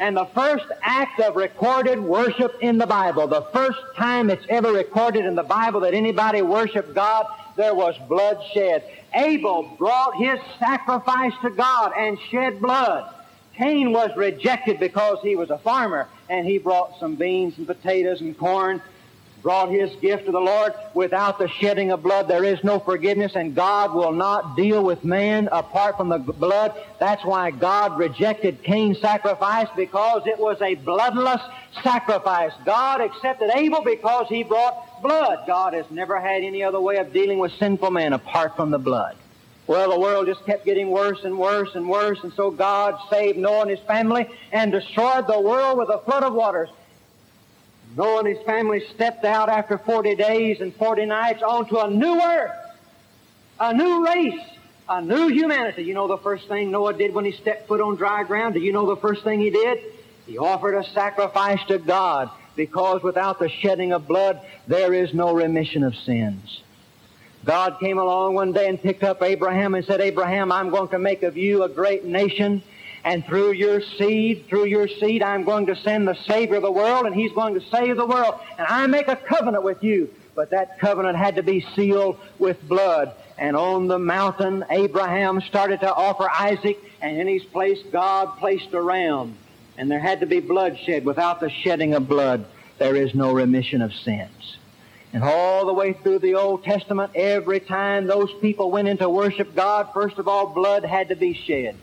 And 0.00 0.16
the 0.16 0.26
first 0.26 0.64
act 0.80 1.20
of 1.20 1.36
recorded 1.36 1.98
worship 1.98 2.56
in 2.60 2.78
the 2.78 2.86
Bible, 2.86 3.26
the 3.26 3.42
first 3.52 3.80
time 3.96 4.30
it's 4.30 4.44
ever 4.48 4.72
recorded 4.72 5.26
in 5.26 5.34
the 5.34 5.42
Bible 5.42 5.80
that 5.80 5.92
anybody 5.92 6.40
worshiped 6.40 6.94
God, 6.94 7.26
there 7.56 7.74
was 7.74 7.96
blood 8.08 8.38
shed. 8.54 8.84
Abel 9.18 9.74
brought 9.78 10.16
his 10.16 10.38
sacrifice 10.58 11.32
to 11.42 11.50
God 11.50 11.92
and 11.96 12.18
shed 12.30 12.60
blood. 12.60 13.12
Cain 13.56 13.92
was 13.92 14.10
rejected 14.16 14.78
because 14.78 15.18
he 15.22 15.34
was 15.34 15.50
a 15.50 15.58
farmer 15.58 16.08
and 16.28 16.46
he 16.46 16.58
brought 16.58 16.98
some 17.00 17.16
beans 17.16 17.58
and 17.58 17.66
potatoes 17.66 18.20
and 18.20 18.38
corn, 18.38 18.80
brought 19.42 19.70
his 19.70 19.90
gift 19.96 20.26
to 20.26 20.32
the 20.32 20.38
Lord. 20.38 20.72
Without 20.94 21.38
the 21.38 21.48
shedding 21.48 21.90
of 21.90 22.00
blood, 22.00 22.28
there 22.28 22.44
is 22.44 22.62
no 22.62 22.78
forgiveness 22.78 23.32
and 23.34 23.56
God 23.56 23.92
will 23.94 24.12
not 24.12 24.56
deal 24.56 24.84
with 24.84 25.02
man 25.02 25.48
apart 25.50 25.96
from 25.96 26.08
the 26.08 26.18
blood. 26.18 26.72
That's 27.00 27.24
why 27.24 27.50
God 27.50 27.98
rejected 27.98 28.62
Cain's 28.62 29.00
sacrifice 29.00 29.66
because 29.74 30.22
it 30.26 30.38
was 30.38 30.60
a 30.62 30.76
bloodless 30.76 31.42
sacrifice. 31.82 32.52
God 32.64 33.00
accepted 33.00 33.50
Abel 33.52 33.82
because 33.82 34.28
he 34.28 34.44
brought 34.44 34.87
blood. 35.02 35.44
God 35.46 35.74
has 35.74 35.90
never 35.90 36.20
had 36.20 36.42
any 36.42 36.62
other 36.62 36.80
way 36.80 36.96
of 36.96 37.12
dealing 37.12 37.38
with 37.38 37.52
sinful 37.52 37.90
man 37.90 38.12
apart 38.12 38.56
from 38.56 38.70
the 38.70 38.78
blood. 38.78 39.16
Well, 39.66 39.90
the 39.90 40.00
world 40.00 40.26
just 40.26 40.46
kept 40.46 40.64
getting 40.64 40.90
worse 40.90 41.24
and 41.24 41.38
worse 41.38 41.74
and 41.74 41.88
worse, 41.88 42.18
and 42.22 42.32
so 42.32 42.50
God 42.50 42.98
saved 43.10 43.36
Noah 43.36 43.62
and 43.62 43.70
his 43.70 43.80
family 43.80 44.26
and 44.50 44.72
destroyed 44.72 45.26
the 45.26 45.38
world 45.38 45.76
with 45.76 45.90
a 45.90 45.98
flood 45.98 46.22
of 46.22 46.32
waters. 46.32 46.70
Noah 47.96 48.20
and 48.20 48.28
his 48.28 48.42
family 48.46 48.82
stepped 48.94 49.24
out 49.24 49.48
after 49.50 49.76
40 49.76 50.14
days 50.16 50.60
and 50.60 50.74
40 50.74 51.04
nights 51.04 51.42
onto 51.42 51.76
a 51.76 51.90
new 51.90 52.18
earth, 52.20 52.56
a 53.60 53.74
new 53.74 54.06
race, 54.06 54.40
a 54.88 55.02
new 55.02 55.28
humanity. 55.28 55.82
You 55.82 55.92
know 55.92 56.08
the 56.08 56.18
first 56.18 56.48
thing 56.48 56.70
Noah 56.70 56.94
did 56.94 57.12
when 57.12 57.26
he 57.26 57.32
stepped 57.32 57.68
foot 57.68 57.80
on 57.80 57.96
dry 57.96 58.24
ground? 58.24 58.54
Do 58.54 58.60
you 58.60 58.72
know 58.72 58.86
the 58.86 59.00
first 59.00 59.22
thing 59.22 59.40
he 59.40 59.50
did? 59.50 59.78
He 60.26 60.38
offered 60.38 60.76
a 60.76 60.84
sacrifice 60.92 61.60
to 61.68 61.78
God 61.78 62.30
because 62.58 63.02
without 63.02 63.38
the 63.38 63.48
shedding 63.48 63.92
of 63.92 64.06
blood, 64.06 64.38
there 64.66 64.92
is 64.92 65.14
no 65.14 65.32
remission 65.32 65.82
of 65.82 65.94
sins. 65.94 66.60
God 67.46 67.78
came 67.80 67.98
along 67.98 68.34
one 68.34 68.52
day 68.52 68.68
and 68.68 68.82
picked 68.82 69.02
up 69.02 69.22
Abraham 69.22 69.74
and 69.74 69.84
said, 69.86 70.02
Abraham, 70.02 70.52
I'm 70.52 70.68
going 70.68 70.88
to 70.88 70.98
make 70.98 71.22
of 71.22 71.38
you 71.38 71.62
a 71.62 71.68
great 71.70 72.04
nation, 72.04 72.62
and 73.04 73.24
through 73.24 73.52
your 73.52 73.80
seed, 73.80 74.46
through 74.48 74.66
your 74.66 74.88
seed, 74.88 75.22
I'm 75.22 75.44
going 75.44 75.66
to 75.66 75.76
send 75.76 76.06
the 76.06 76.16
Savior 76.26 76.56
of 76.56 76.62
the 76.62 76.72
world, 76.72 77.06
and 77.06 77.14
He's 77.14 77.32
going 77.32 77.54
to 77.54 77.64
save 77.70 77.96
the 77.96 78.04
world. 78.04 78.34
And 78.58 78.66
I 78.66 78.86
make 78.88 79.08
a 79.08 79.16
covenant 79.16 79.62
with 79.62 79.82
you 79.82 80.10
but 80.38 80.50
that 80.50 80.78
covenant 80.78 81.16
had 81.16 81.34
to 81.34 81.42
be 81.42 81.66
sealed 81.74 82.16
with 82.38 82.56
blood. 82.68 83.12
And 83.38 83.56
on 83.56 83.88
the 83.88 83.98
mountain, 83.98 84.64
Abraham 84.70 85.40
started 85.40 85.80
to 85.80 85.92
offer 85.92 86.30
Isaac, 86.30 86.78
and 87.00 87.20
in 87.20 87.26
his 87.26 87.42
place, 87.42 87.80
God 87.90 88.38
placed 88.38 88.72
a 88.72 88.80
ram. 88.80 89.36
And 89.78 89.90
there 89.90 90.00
had 90.00 90.20
to 90.20 90.26
be 90.26 90.40
bloodshed. 90.40 91.04
Without 91.04 91.40
the 91.40 91.48
shedding 91.48 91.94
of 91.94 92.08
blood, 92.08 92.44
there 92.78 92.96
is 92.96 93.14
no 93.14 93.32
remission 93.32 93.80
of 93.80 93.94
sins. 93.94 94.56
And 95.12 95.24
all 95.24 95.64
the 95.64 95.72
way 95.72 95.94
through 95.94 96.18
the 96.18 96.34
Old 96.34 96.64
Testament, 96.64 97.12
every 97.14 97.60
time 97.60 98.06
those 98.06 98.30
people 98.40 98.70
went 98.70 98.88
in 98.88 98.98
to 98.98 99.08
worship 99.08 99.54
God, 99.54 99.88
first 99.94 100.18
of 100.18 100.28
all, 100.28 100.48
blood 100.48 100.84
had 100.84 101.08
to 101.08 101.16
be 101.16 101.32
shed. 101.32 101.76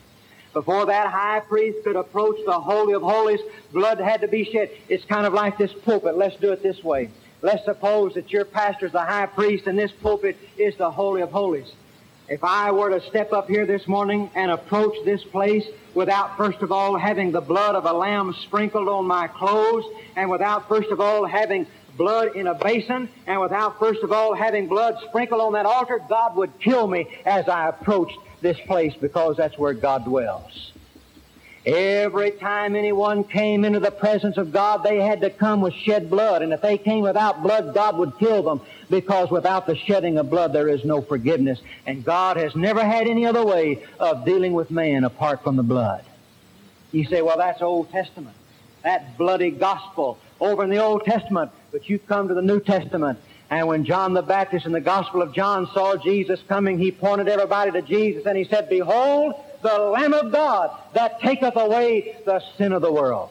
Before 0.53 0.85
that 0.85 1.11
high 1.11 1.39
priest 1.39 1.79
could 1.83 1.95
approach 1.95 2.37
the 2.45 2.59
Holy 2.59 2.93
of 2.93 3.01
Holies, 3.01 3.39
blood 3.73 3.99
had 3.99 4.21
to 4.21 4.27
be 4.27 4.43
shed. 4.43 4.69
It's 4.87 5.03
kind 5.05 5.25
of 5.25 5.33
like 5.33 5.57
this 5.57 5.73
pulpit. 5.73 6.17
Let's 6.17 6.35
do 6.35 6.51
it 6.51 6.61
this 6.61 6.83
way. 6.83 7.09
Let's 7.41 7.65
suppose 7.65 8.13
that 8.13 8.31
your 8.31 8.45
pastor 8.45 8.85
is 8.85 8.91
the 8.91 9.03
high 9.03 9.25
priest 9.25 9.67
and 9.67 9.77
this 9.77 9.91
pulpit 9.91 10.37
is 10.57 10.75
the 10.77 10.91
Holy 10.91 11.21
of 11.21 11.31
Holies. 11.31 11.71
If 12.27 12.43
I 12.43 12.71
were 12.71 12.89
to 12.89 13.07
step 13.07 13.33
up 13.33 13.47
here 13.47 13.67
this 13.67 13.87
morning 13.87 14.31
and 14.33 14.49
approach 14.49 14.95
this 15.05 15.23
place 15.23 15.63
without 15.93 16.37
first 16.37 16.59
of 16.63 16.71
all 16.71 16.97
having 16.97 17.31
the 17.31 17.41
blood 17.41 17.75
of 17.75 17.85
a 17.85 17.93
lamb 17.93 18.33
sprinkled 18.41 18.87
on 18.87 19.05
my 19.05 19.27
clothes 19.27 19.85
and 20.15 20.31
without 20.31 20.67
first 20.67 20.89
of 20.89 20.99
all 20.99 21.25
having 21.25 21.67
blood 21.95 22.35
in 22.35 22.47
a 22.47 22.55
basin, 22.55 23.09
and 23.27 23.39
without 23.39 23.77
first 23.77 24.01
of 24.01 24.11
all 24.11 24.33
having 24.33 24.67
blood 24.67 24.97
sprinkled 25.07 25.39
on 25.39 25.53
that 25.53 25.67
altar, 25.67 26.01
God 26.09 26.35
would 26.35 26.59
kill 26.59 26.87
me 26.87 27.07
as 27.25 27.47
I 27.47 27.69
approached 27.69 28.17
this 28.41 28.59
place 28.61 28.93
because 28.99 29.37
that's 29.37 29.57
where 29.57 29.73
God 29.73 30.03
dwells. 30.03 30.71
Every 31.65 32.31
time 32.31 32.75
anyone 32.75 33.23
came 33.23 33.65
into 33.65 33.79
the 33.79 33.91
presence 33.91 34.37
of 34.37 34.51
God, 34.51 34.83
they 34.83 34.99
had 34.99 35.21
to 35.21 35.31
come 35.31 35.61
with 35.61 35.73
shed 35.73 36.11
blood. 36.11 36.43
And 36.43 36.53
if 36.53 36.61
they 36.61 36.77
came 36.77 37.01
without 37.01 37.41
blood, 37.41 37.73
God 37.73 37.97
would 37.97 38.19
kill 38.19 38.43
them 38.43 38.61
because 38.89 39.29
without 39.31 39.65
the 39.65 39.75
shedding 39.75 40.17
of 40.17 40.29
blood, 40.29 40.53
there 40.53 40.69
is 40.69 40.83
no 40.85 41.01
forgiveness. 41.01 41.59
And 41.85 42.03
God 42.03 42.37
has 42.37 42.55
never 42.55 42.83
had 42.83 43.07
any 43.07 43.25
other 43.25 43.45
way 43.45 43.83
of 43.99 44.25
dealing 44.25 44.53
with 44.53 44.71
man 44.71 45.03
apart 45.03 45.43
from 45.43 45.55
the 45.55 45.63
blood. 45.63 46.03
You 46.91 47.05
say, 47.05 47.21
well, 47.21 47.37
that's 47.37 47.61
Old 47.61 47.91
Testament. 47.91 48.35
That 48.83 49.17
bloody 49.17 49.51
gospel 49.51 50.19
over 50.39 50.63
in 50.63 50.69
the 50.69 50.77
Old 50.77 51.05
Testament. 51.05 51.51
But 51.71 51.89
you 51.89 51.99
come 51.99 52.27
to 52.27 52.33
the 52.33 52.41
New 52.41 52.59
Testament, 52.59 53.19
and 53.49 53.67
when 53.67 53.85
John 53.85 54.13
the 54.13 54.21
Baptist 54.21 54.65
in 54.65 54.71
the 54.71 54.81
Gospel 54.81 55.21
of 55.21 55.33
John 55.33 55.67
saw 55.73 55.97
Jesus 55.97 56.39
coming, 56.47 56.77
he 56.77 56.91
pointed 56.91 57.27
everybody 57.27 57.71
to 57.71 57.81
Jesus, 57.81 58.25
and 58.25 58.37
he 58.37 58.43
said, 58.43 58.69
Behold, 58.69 59.35
the 59.61 59.77
Lamb 59.77 60.13
of 60.13 60.31
God 60.31 60.77
that 60.93 61.19
taketh 61.21 61.55
away 61.55 62.17
the 62.25 62.41
sin 62.57 62.71
of 62.71 62.81
the 62.81 62.91
world. 62.91 63.29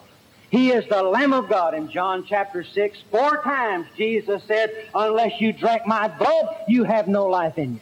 He 0.55 0.71
is 0.71 0.87
the 0.87 1.03
Lamb 1.03 1.33
of 1.33 1.49
God. 1.49 1.73
In 1.73 1.91
John 1.91 2.23
chapter 2.25 2.63
6, 2.63 2.97
four 3.11 3.43
times 3.43 3.87
Jesus 3.97 4.41
said, 4.45 4.87
Unless 4.95 5.41
you 5.41 5.51
drink 5.51 5.85
my 5.85 6.07
blood, 6.07 6.45
you 6.69 6.85
have 6.85 7.09
no 7.09 7.25
life 7.25 7.57
in 7.57 7.73
you. 7.73 7.81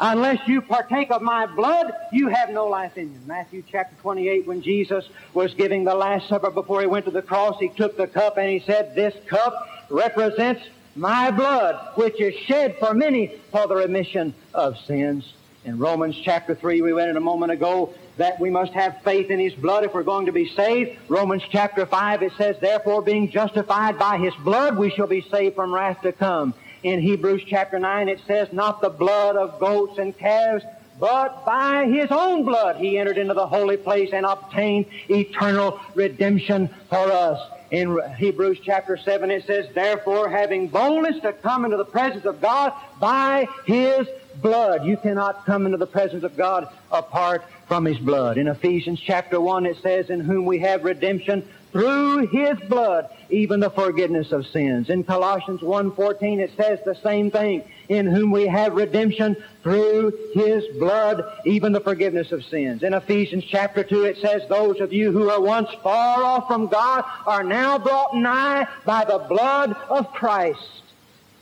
Unless 0.00 0.48
you 0.48 0.62
partake 0.62 1.12
of 1.12 1.22
my 1.22 1.46
blood, 1.46 1.92
you 2.12 2.26
have 2.26 2.50
no 2.50 2.66
life 2.66 2.98
in 2.98 3.12
you. 3.12 3.20
Matthew 3.24 3.62
chapter 3.70 3.94
28, 4.02 4.48
when 4.48 4.62
Jesus 4.62 5.08
was 5.32 5.54
giving 5.54 5.84
the 5.84 5.94
Last 5.94 6.28
Supper 6.28 6.50
before 6.50 6.80
he 6.80 6.88
went 6.88 7.04
to 7.04 7.12
the 7.12 7.22
cross, 7.22 7.56
he 7.60 7.68
took 7.68 7.96
the 7.96 8.08
cup 8.08 8.36
and 8.36 8.50
he 8.50 8.58
said, 8.58 8.96
This 8.96 9.14
cup 9.28 9.68
represents 9.90 10.62
my 10.96 11.30
blood, 11.30 11.94
which 11.94 12.20
is 12.20 12.34
shed 12.34 12.78
for 12.80 12.94
many 12.94 13.28
for 13.52 13.68
the 13.68 13.76
remission 13.76 14.34
of 14.54 14.76
sins. 14.76 15.34
In 15.64 15.78
Romans 15.78 16.16
chapter 16.24 16.56
3, 16.56 16.82
we 16.82 16.90
read 16.90 17.10
it 17.10 17.16
a 17.16 17.20
moment 17.20 17.52
ago 17.52 17.94
that 18.16 18.38
we 18.40 18.50
must 18.50 18.72
have 18.72 19.00
faith 19.02 19.30
in 19.30 19.38
His 19.38 19.54
blood 19.54 19.84
if 19.84 19.94
we're 19.94 20.02
going 20.02 20.26
to 20.26 20.32
be 20.32 20.48
saved. 20.48 20.98
Romans 21.08 21.42
chapter 21.50 21.86
5, 21.86 22.22
it 22.22 22.32
says, 22.36 22.56
Therefore, 22.60 23.02
being 23.02 23.30
justified 23.30 23.98
by 23.98 24.18
His 24.18 24.34
blood, 24.44 24.76
we 24.76 24.90
shall 24.90 25.06
be 25.06 25.22
saved 25.22 25.54
from 25.56 25.72
wrath 25.72 26.02
to 26.02 26.12
come 26.12 26.54
in 26.82 27.00
Hebrews 27.00 27.42
chapter 27.46 27.78
9, 27.78 28.08
it 28.08 28.20
says, 28.26 28.52
Not 28.52 28.80
the 28.80 28.90
blood 28.90 29.36
of 29.36 29.60
goats 29.60 29.98
and 29.98 30.16
calves, 30.16 30.64
but 30.98 31.44
by 31.44 31.86
his 31.86 32.08
own 32.10 32.44
blood 32.44 32.76
he 32.76 32.98
entered 32.98 33.18
into 33.18 33.34
the 33.34 33.46
holy 33.46 33.76
place 33.76 34.10
and 34.12 34.26
obtained 34.26 34.86
eternal 35.08 35.80
redemption 35.94 36.68
for 36.88 37.10
us. 37.10 37.40
In 37.70 37.98
Hebrews 38.18 38.58
chapter 38.62 38.98
7, 38.98 39.30
it 39.30 39.46
says, 39.46 39.66
Therefore, 39.74 40.28
having 40.28 40.68
boldness 40.68 41.22
to 41.22 41.32
come 41.32 41.64
into 41.64 41.78
the 41.78 41.86
presence 41.86 42.26
of 42.26 42.40
God 42.40 42.74
by 43.00 43.48
his 43.64 44.06
blood. 44.42 44.84
You 44.84 44.96
cannot 44.96 45.46
come 45.46 45.64
into 45.64 45.78
the 45.78 45.86
presence 45.86 46.24
of 46.24 46.36
God 46.36 46.68
apart 46.90 47.44
from 47.66 47.84
his 47.84 47.98
blood. 47.98 48.38
In 48.38 48.48
Ephesians 48.48 49.00
chapter 49.00 49.40
1, 49.40 49.66
it 49.66 49.76
says, 49.82 50.10
In 50.10 50.20
whom 50.20 50.44
we 50.44 50.58
have 50.60 50.84
redemption 50.84 51.46
through 51.72 52.26
his 52.26 52.58
blood, 52.68 53.08
even 53.30 53.58
the 53.60 53.70
forgiveness 53.70 54.30
of 54.30 54.46
sins. 54.46 54.90
In 54.90 55.04
Colossians 55.04 55.62
1.14 55.62 56.38
it 56.38 56.52
says 56.54 56.78
the 56.84 56.94
same 56.96 57.30
thing, 57.30 57.64
in 57.88 58.06
whom 58.06 58.30
we 58.30 58.46
have 58.46 58.74
redemption 58.74 59.36
through 59.62 60.12
his 60.34 60.64
blood, 60.78 61.24
even 61.46 61.72
the 61.72 61.80
forgiveness 61.80 62.30
of 62.30 62.44
sins. 62.44 62.82
In 62.82 62.92
Ephesians 62.92 63.44
chapter 63.44 63.82
2 63.82 64.04
it 64.04 64.18
says, 64.18 64.42
those 64.48 64.80
of 64.80 64.92
you 64.92 65.12
who 65.12 65.30
are 65.30 65.40
once 65.40 65.70
far 65.82 66.22
off 66.22 66.46
from 66.46 66.66
God 66.66 67.04
are 67.26 67.42
now 67.42 67.78
brought 67.78 68.14
nigh 68.14 68.68
by 68.84 69.06
the 69.06 69.18
blood 69.18 69.74
of 69.88 70.12
Christ. 70.12 70.81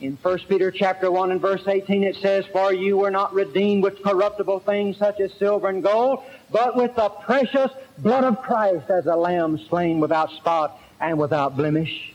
In 0.00 0.16
1 0.22 0.38
Peter 0.48 0.70
chapter 0.70 1.10
1 1.10 1.30
and 1.30 1.42
verse 1.42 1.62
18 1.68 2.04
it 2.04 2.16
says, 2.16 2.46
For 2.46 2.72
you 2.72 2.96
were 2.96 3.10
not 3.10 3.34
redeemed 3.34 3.82
with 3.82 4.02
corruptible 4.02 4.60
things 4.60 4.96
such 4.96 5.20
as 5.20 5.30
silver 5.34 5.68
and 5.68 5.82
gold, 5.82 6.22
but 6.50 6.74
with 6.74 6.96
the 6.96 7.10
precious 7.10 7.70
blood 7.98 8.24
of 8.24 8.40
Christ 8.40 8.88
as 8.88 9.04
a 9.04 9.14
lamb 9.14 9.58
slain 9.68 10.00
without 10.00 10.30
spot 10.30 10.80
and 11.00 11.18
without 11.18 11.54
blemish. 11.54 12.14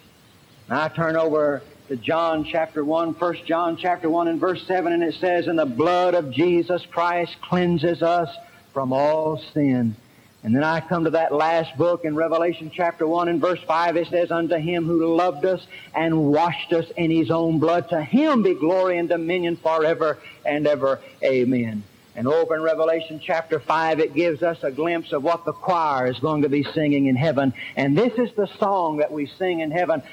Now 0.68 0.86
I 0.86 0.88
turn 0.88 1.16
over 1.16 1.62
to 1.88 1.96
John 1.96 2.44
chapter 2.44 2.84
1, 2.84 3.14
1 3.14 3.36
John 3.46 3.78
chapter 3.78 4.10
1 4.10 4.30
and 4.30 4.40
verse 4.40 4.66
7, 4.66 4.92
and 4.92 5.04
it 5.04 5.14
says, 5.16 5.46
And 5.46 5.60
the 5.60 5.68
blood 5.68 6.16
of 6.16 6.32
Jesus 6.32 6.84
Christ 6.90 7.36
cleanses 7.42 8.02
us 8.02 8.36
from 8.74 8.94
all 8.94 9.40
sin. 9.54 9.96
And 10.46 10.56
then 10.56 10.64
I 10.64 10.80
come 10.80 11.06
to 11.06 11.10
that 11.10 11.34
last 11.34 11.76
book 11.76 12.06
in 12.06 12.16
Revelation 12.16 12.70
chapter 12.72 13.08
1 13.08 13.30
and 13.30 13.42
verse 13.42 13.60
5. 13.66 13.98
It 13.98 14.10
says, 14.10 14.30
Unto 14.30 14.58
him 14.58 14.86
who 14.86 15.16
loved 15.16 15.44
us 15.44 15.66
and 15.96 16.32
washed 16.32 16.72
us 16.72 16.86
in 16.96 17.10
his 17.10 17.32
own 17.32 17.58
blood, 17.58 17.90
to 17.90 18.00
him 18.00 18.44
be 18.44 18.54
glory 18.54 19.00
and 19.00 19.10
dominion 19.10 19.58
forever 19.58 20.20
and 20.46 20.68
ever. 20.68 21.00
Amen. 21.24 21.82
And 22.16 22.28
over 22.28 22.56
in 22.56 22.62
Revelation 22.62 23.20
chapter 23.20 23.60
5, 23.60 24.00
it 24.00 24.14
gives 24.14 24.44
us 24.44 24.64
a 24.64 24.70
glimpse 24.70 25.14
of 25.14 25.24
what 25.24 25.46
the 25.46 25.52
choir 25.52 26.06
is 26.06 26.20
going 26.20 26.44
to 26.44 26.50
be 26.50 26.62
singing 26.62 27.08
in 27.08 27.16
heaven. 27.16 27.52
And 27.76 27.98
this 27.98 28.14
is 28.20 28.32
the 28.36 28.46
song 28.60 28.98
that 28.98 29.12
we 29.12 29.26
sing 29.26 29.62
in 29.62 29.72
heaven. 29.72 30.04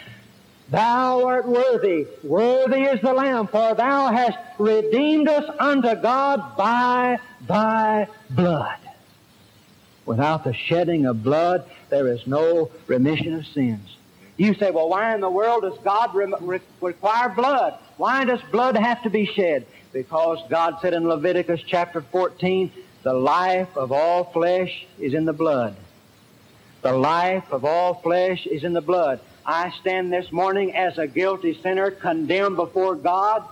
Thou 0.71 1.27
art 1.27 1.47
worthy, 1.47 2.07
worthy 2.25 2.85
is 2.85 3.03
the 3.03 3.13
Lamb, 3.13 3.49
for 3.49 3.75
thou 3.75 4.11
hast 4.11 4.39
redeemed 4.59 5.29
us 5.29 5.45
unto 5.61 5.95
God 5.95 6.57
by 6.57 7.21
thy 7.47 8.09
blood. 8.31 8.79
Without 10.05 10.45
the 10.45 10.55
shedding 10.55 11.07
of 11.07 11.23
blood, 11.23 11.71
there 11.91 12.09
is 12.09 12.27
no 12.27 12.71
remission 12.87 13.35
of 13.35 13.47
sins. 13.47 13.97
You 14.37 14.55
say, 14.55 14.71
well, 14.71 14.89
why 14.89 15.15
in 15.15 15.21
the 15.21 15.31
world 15.31 15.63
does 15.63 15.79
God 15.85 16.15
re- 16.15 16.35
re- 16.41 16.61
require 16.81 17.29
blood? 17.29 17.79
Why 17.97 18.25
does 18.25 18.41
blood 18.51 18.77
have 18.77 19.03
to 19.03 19.11
be 19.11 19.27
shed? 19.27 19.67
Because 19.93 20.39
God 20.49 20.79
said 20.81 20.95
in 20.95 21.07
Leviticus 21.07 21.61
chapter 21.67 22.01
14, 22.01 22.73
the 23.03 23.13
life 23.13 23.69
of 23.77 23.93
all 23.93 24.33
flesh 24.33 24.87
is 24.99 25.15
in 25.15 25.27
the 25.27 25.33
blood. 25.33 25.77
The 26.83 26.93
life 26.93 27.45
of 27.53 27.65
all 27.65 27.95
flesh 28.03 28.47
is 28.47 28.65
in 28.65 28.73
the 28.73 28.81
blood. 28.81 29.21
I 29.47 29.71
stand 29.81 30.13
this 30.13 30.33
morning 30.33 30.75
as 30.75 30.99
a 30.99 31.07
guilty 31.07 31.61
sinner 31.63 31.91
condemned 31.91 32.57
before 32.57 32.97
God 32.97 33.45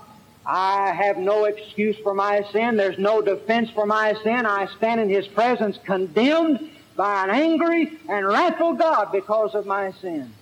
I 0.45 0.93
have 0.93 1.19
no 1.19 1.45
excuse 1.45 1.97
for 1.99 2.15
my 2.15 2.43
sin. 2.53 2.77
There's 2.77 2.99
no 2.99 3.21
defense 3.21 3.71
for 3.71 3.87
my 3.87 4.15
sin. 4.23 4.47
I 4.47 4.67
stand 4.77 5.01
in 5.01 5.09
His 5.09 5.27
presence 5.27 5.79
condemned 5.85 6.71
by 6.97 7.25
an 7.25 7.31
angry 7.31 7.99
and 8.09 8.27
wrathful 8.27 8.75
God 8.75 9.13
because 9.13 9.55
of 9.55 9.67
my 9.67 9.93
sin. 9.93 10.33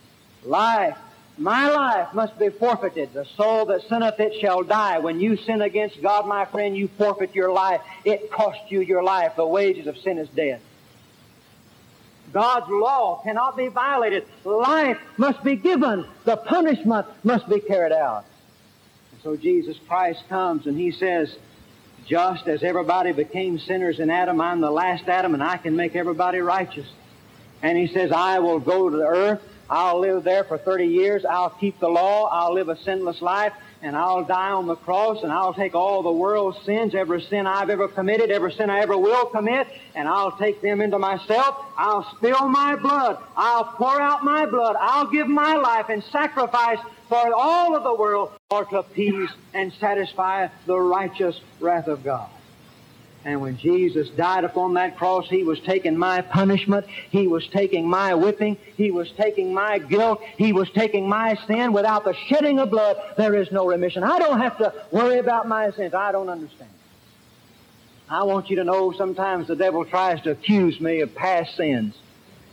Life, 0.44 0.96
my 1.36 1.70
life 1.70 2.14
must 2.14 2.38
be 2.38 2.48
forfeited. 2.48 3.12
The 3.12 3.24
soul 3.24 3.66
that 3.66 3.82
sinneth 3.88 4.18
it 4.18 4.40
shall 4.40 4.62
die. 4.62 4.98
When 4.98 5.20
you 5.20 5.36
sin 5.36 5.62
against 5.62 6.00
God, 6.00 6.26
my 6.26 6.44
friend, 6.44 6.76
you 6.76 6.88
forfeit 6.88 7.34
your 7.34 7.52
life. 7.52 7.80
It 8.04 8.30
costs 8.30 8.70
you 8.70 8.80
your 8.80 9.02
life. 9.02 9.36
The 9.36 9.46
wages 9.46 9.86
of 9.86 9.98
sin 9.98 10.18
is 10.18 10.28
death. 10.30 10.60
God's 12.32 12.68
law 12.68 13.20
cannot 13.22 13.56
be 13.56 13.68
violated. 13.68 14.26
Life 14.44 14.98
must 15.16 15.42
be 15.42 15.56
given. 15.56 16.06
The 16.24 16.36
punishment 16.36 17.06
must 17.24 17.48
be 17.48 17.60
carried 17.60 17.92
out. 17.92 18.24
So 19.22 19.36
Jesus 19.36 19.76
Christ 19.88 20.22
comes 20.28 20.66
and 20.66 20.76
he 20.78 20.90
says, 20.90 21.34
just 22.06 22.46
as 22.46 22.62
everybody 22.62 23.12
became 23.12 23.58
sinners 23.58 24.00
in 24.00 24.10
Adam, 24.10 24.40
I'm 24.40 24.60
the 24.60 24.70
last 24.70 25.08
Adam 25.08 25.34
and 25.34 25.42
I 25.42 25.56
can 25.56 25.76
make 25.76 25.94
everybody 25.96 26.38
righteous. 26.38 26.86
And 27.62 27.76
he 27.76 27.88
says, 27.88 28.12
I 28.12 28.38
will 28.38 28.60
go 28.60 28.88
to 28.88 28.96
the 28.96 29.06
earth 29.06 29.42
I'll 29.70 30.00
live 30.00 30.24
there 30.24 30.44
for 30.44 30.56
30 30.56 30.86
years. 30.86 31.24
I'll 31.24 31.50
keep 31.50 31.78
the 31.78 31.88
law. 31.88 32.28
I'll 32.28 32.54
live 32.54 32.68
a 32.68 32.76
sinless 32.82 33.20
life. 33.20 33.52
And 33.82 33.94
I'll 33.94 34.24
die 34.24 34.50
on 34.50 34.66
the 34.66 34.74
cross 34.74 35.22
and 35.22 35.30
I'll 35.30 35.54
take 35.54 35.76
all 35.76 36.02
the 36.02 36.10
world's 36.10 36.60
sins, 36.64 36.96
every 36.96 37.22
sin 37.22 37.46
I've 37.46 37.70
ever 37.70 37.86
committed, 37.86 38.30
every 38.30 38.52
sin 38.52 38.70
I 38.70 38.80
ever 38.80 38.98
will 38.98 39.26
commit, 39.26 39.68
and 39.94 40.08
I'll 40.08 40.32
take 40.32 40.60
them 40.60 40.80
into 40.80 40.98
myself. 40.98 41.64
I'll 41.76 42.02
spill 42.16 42.48
my 42.48 42.74
blood. 42.74 43.22
I'll 43.36 43.66
pour 43.66 44.00
out 44.00 44.24
my 44.24 44.46
blood. 44.46 44.74
I'll 44.80 45.06
give 45.06 45.28
my 45.28 45.54
life 45.54 45.90
in 45.90 46.02
sacrifice 46.02 46.80
for 47.08 47.34
all 47.34 47.76
of 47.76 47.82
the 47.82 47.94
world 47.94 48.30
or 48.50 48.64
to 48.66 48.78
appease 48.78 49.30
and 49.54 49.72
satisfy 49.74 50.48
the 50.66 50.78
righteous 50.78 51.40
wrath 51.60 51.88
of 51.88 52.04
God. 52.04 52.28
And 53.24 53.40
when 53.40 53.58
Jesus 53.58 54.08
died 54.10 54.44
upon 54.44 54.74
that 54.74 54.96
cross, 54.96 55.28
He 55.28 55.42
was 55.42 55.58
taking 55.60 55.98
my 55.98 56.22
punishment. 56.22 56.86
He 57.10 57.26
was 57.26 57.46
taking 57.48 57.88
my 57.88 58.14
whipping. 58.14 58.56
He 58.76 58.90
was 58.90 59.10
taking 59.12 59.52
my 59.52 59.78
guilt. 59.78 60.22
He 60.36 60.52
was 60.52 60.70
taking 60.70 61.08
my 61.08 61.34
sin. 61.46 61.72
Without 61.72 62.04
the 62.04 62.14
shedding 62.28 62.58
of 62.58 62.70
blood, 62.70 62.96
there 63.16 63.34
is 63.34 63.50
no 63.50 63.66
remission. 63.66 64.04
I 64.04 64.18
don't 64.18 64.40
have 64.40 64.56
to 64.58 64.72
worry 64.92 65.18
about 65.18 65.48
my 65.48 65.70
sins. 65.72 65.94
I 65.94 66.12
don't 66.12 66.28
understand. 66.28 66.70
I 68.08 68.22
want 68.22 68.48
you 68.48 68.56
to 68.56 68.64
know 68.64 68.92
sometimes 68.92 69.48
the 69.48 69.56
devil 69.56 69.84
tries 69.84 70.22
to 70.22 70.30
accuse 70.30 70.80
me 70.80 71.00
of 71.00 71.14
past 71.14 71.56
sins. 71.56 71.94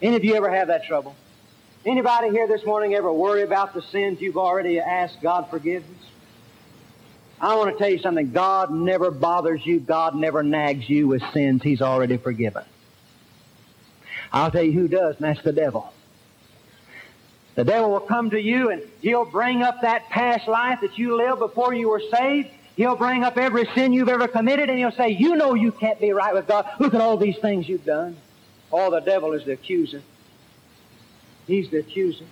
Any 0.01 0.17
of 0.17 0.25
you 0.25 0.35
ever 0.35 0.49
have 0.49 0.67
that 0.67 0.83
trouble? 0.85 1.15
Anybody 1.85 2.31
here 2.31 2.47
this 2.47 2.65
morning 2.65 2.95
ever 2.95 3.13
worry 3.13 3.43
about 3.43 3.75
the 3.75 3.81
sins 3.83 4.19
you've 4.19 4.37
already 4.37 4.79
asked 4.79 5.21
God 5.21 5.51
forgiveness? 5.51 5.99
I 7.39 7.55
want 7.57 7.73
to 7.73 7.77
tell 7.77 7.91
you 7.91 7.99
something. 7.99 8.31
God 8.31 8.71
never 8.71 9.11
bothers 9.11 9.63
you. 9.63 9.79
God 9.79 10.15
never 10.15 10.41
nags 10.41 10.89
you 10.89 11.07
with 11.07 11.21
sins 11.31 11.61
He's 11.61 11.83
already 11.83 12.17
forgiven. 12.17 12.63
I'll 14.33 14.49
tell 14.49 14.63
you 14.63 14.71
who 14.71 14.87
does, 14.87 15.17
and 15.17 15.25
that's 15.25 15.43
the 15.43 15.51
devil. 15.51 15.93
The 17.53 17.63
devil 17.63 17.91
will 17.91 17.99
come 17.99 18.31
to 18.31 18.41
you 18.41 18.71
and 18.71 18.81
he'll 19.01 19.23
bring 19.23 19.61
up 19.61 19.81
that 19.81 20.09
past 20.09 20.47
life 20.47 20.81
that 20.81 20.97
you 20.97 21.15
lived 21.15 21.39
before 21.39 21.73
you 21.73 21.89
were 21.89 22.01
saved. 22.11 22.49
He'll 22.75 22.97
bring 22.97 23.23
up 23.23 23.37
every 23.37 23.65
sin 23.75 23.93
you've 23.93 24.09
ever 24.09 24.27
committed 24.27 24.69
and 24.69 24.77
he'll 24.79 24.91
say, 24.91 25.09
You 25.09 25.35
know 25.35 25.53
you 25.53 25.71
can't 25.71 25.99
be 26.01 26.11
right 26.11 26.33
with 26.33 26.47
God. 26.47 26.67
Look 26.79 26.95
at 26.95 26.99
all 26.99 27.15
these 27.15 27.37
things 27.37 27.69
you've 27.69 27.85
done. 27.85 28.17
Oh, 28.73 28.89
the 28.89 28.99
devil 28.99 29.33
is 29.33 29.45
the 29.45 29.53
accuser. 29.53 30.01
He's 31.47 31.69
the 31.69 31.77
accuser. 31.77 32.25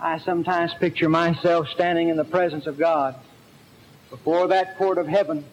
I 0.00 0.18
sometimes 0.18 0.74
picture 0.74 1.08
myself 1.08 1.68
standing 1.68 2.08
in 2.08 2.16
the 2.16 2.24
presence 2.24 2.66
of 2.66 2.78
God 2.78 3.16
before 4.10 4.48
that 4.48 4.76
court 4.76 4.98
of 4.98 5.06
heaven. 5.06 5.44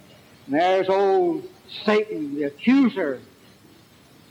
And 0.45 0.55
there's 0.55 0.89
old 0.89 1.47
Satan, 1.85 2.35
the 2.35 2.43
accuser, 2.43 3.21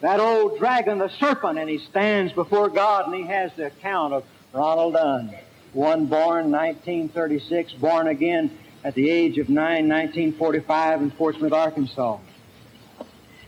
that 0.00 0.20
old 0.20 0.58
dragon, 0.58 0.98
the 0.98 1.08
serpent, 1.08 1.58
and 1.58 1.68
he 1.68 1.78
stands 1.78 2.32
before 2.32 2.68
God 2.68 3.06
and 3.06 3.14
he 3.14 3.22
has 3.22 3.52
the 3.56 3.66
account 3.66 4.12
of 4.12 4.24
Ronald 4.52 4.94
Dunn, 4.94 5.34
one 5.72 6.06
born 6.06 6.50
1936, 6.50 7.74
born 7.74 8.08
again 8.08 8.58
at 8.82 8.94
the 8.94 9.08
age 9.10 9.38
of 9.38 9.48
9, 9.48 9.56
1945 9.88 11.02
in 11.02 11.10
Fort 11.12 11.36
Smith, 11.36 11.52
Arkansas. 11.52 12.18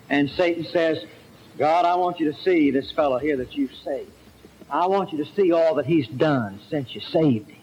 And 0.08 0.30
Satan 0.30 0.64
says, 0.64 1.04
God, 1.58 1.84
I 1.84 1.96
want 1.96 2.20
you 2.20 2.32
to 2.32 2.38
see 2.42 2.70
this 2.70 2.92
fellow 2.92 3.18
here 3.18 3.38
that 3.38 3.54
you've 3.56 3.74
saved. 3.84 4.11
I 4.72 4.86
want 4.86 5.12
you 5.12 5.22
to 5.22 5.30
see 5.34 5.52
all 5.52 5.74
that 5.74 5.84
he's 5.84 6.08
done 6.08 6.58
since 6.70 6.94
you 6.94 7.02
saved 7.02 7.50
him. 7.50 7.60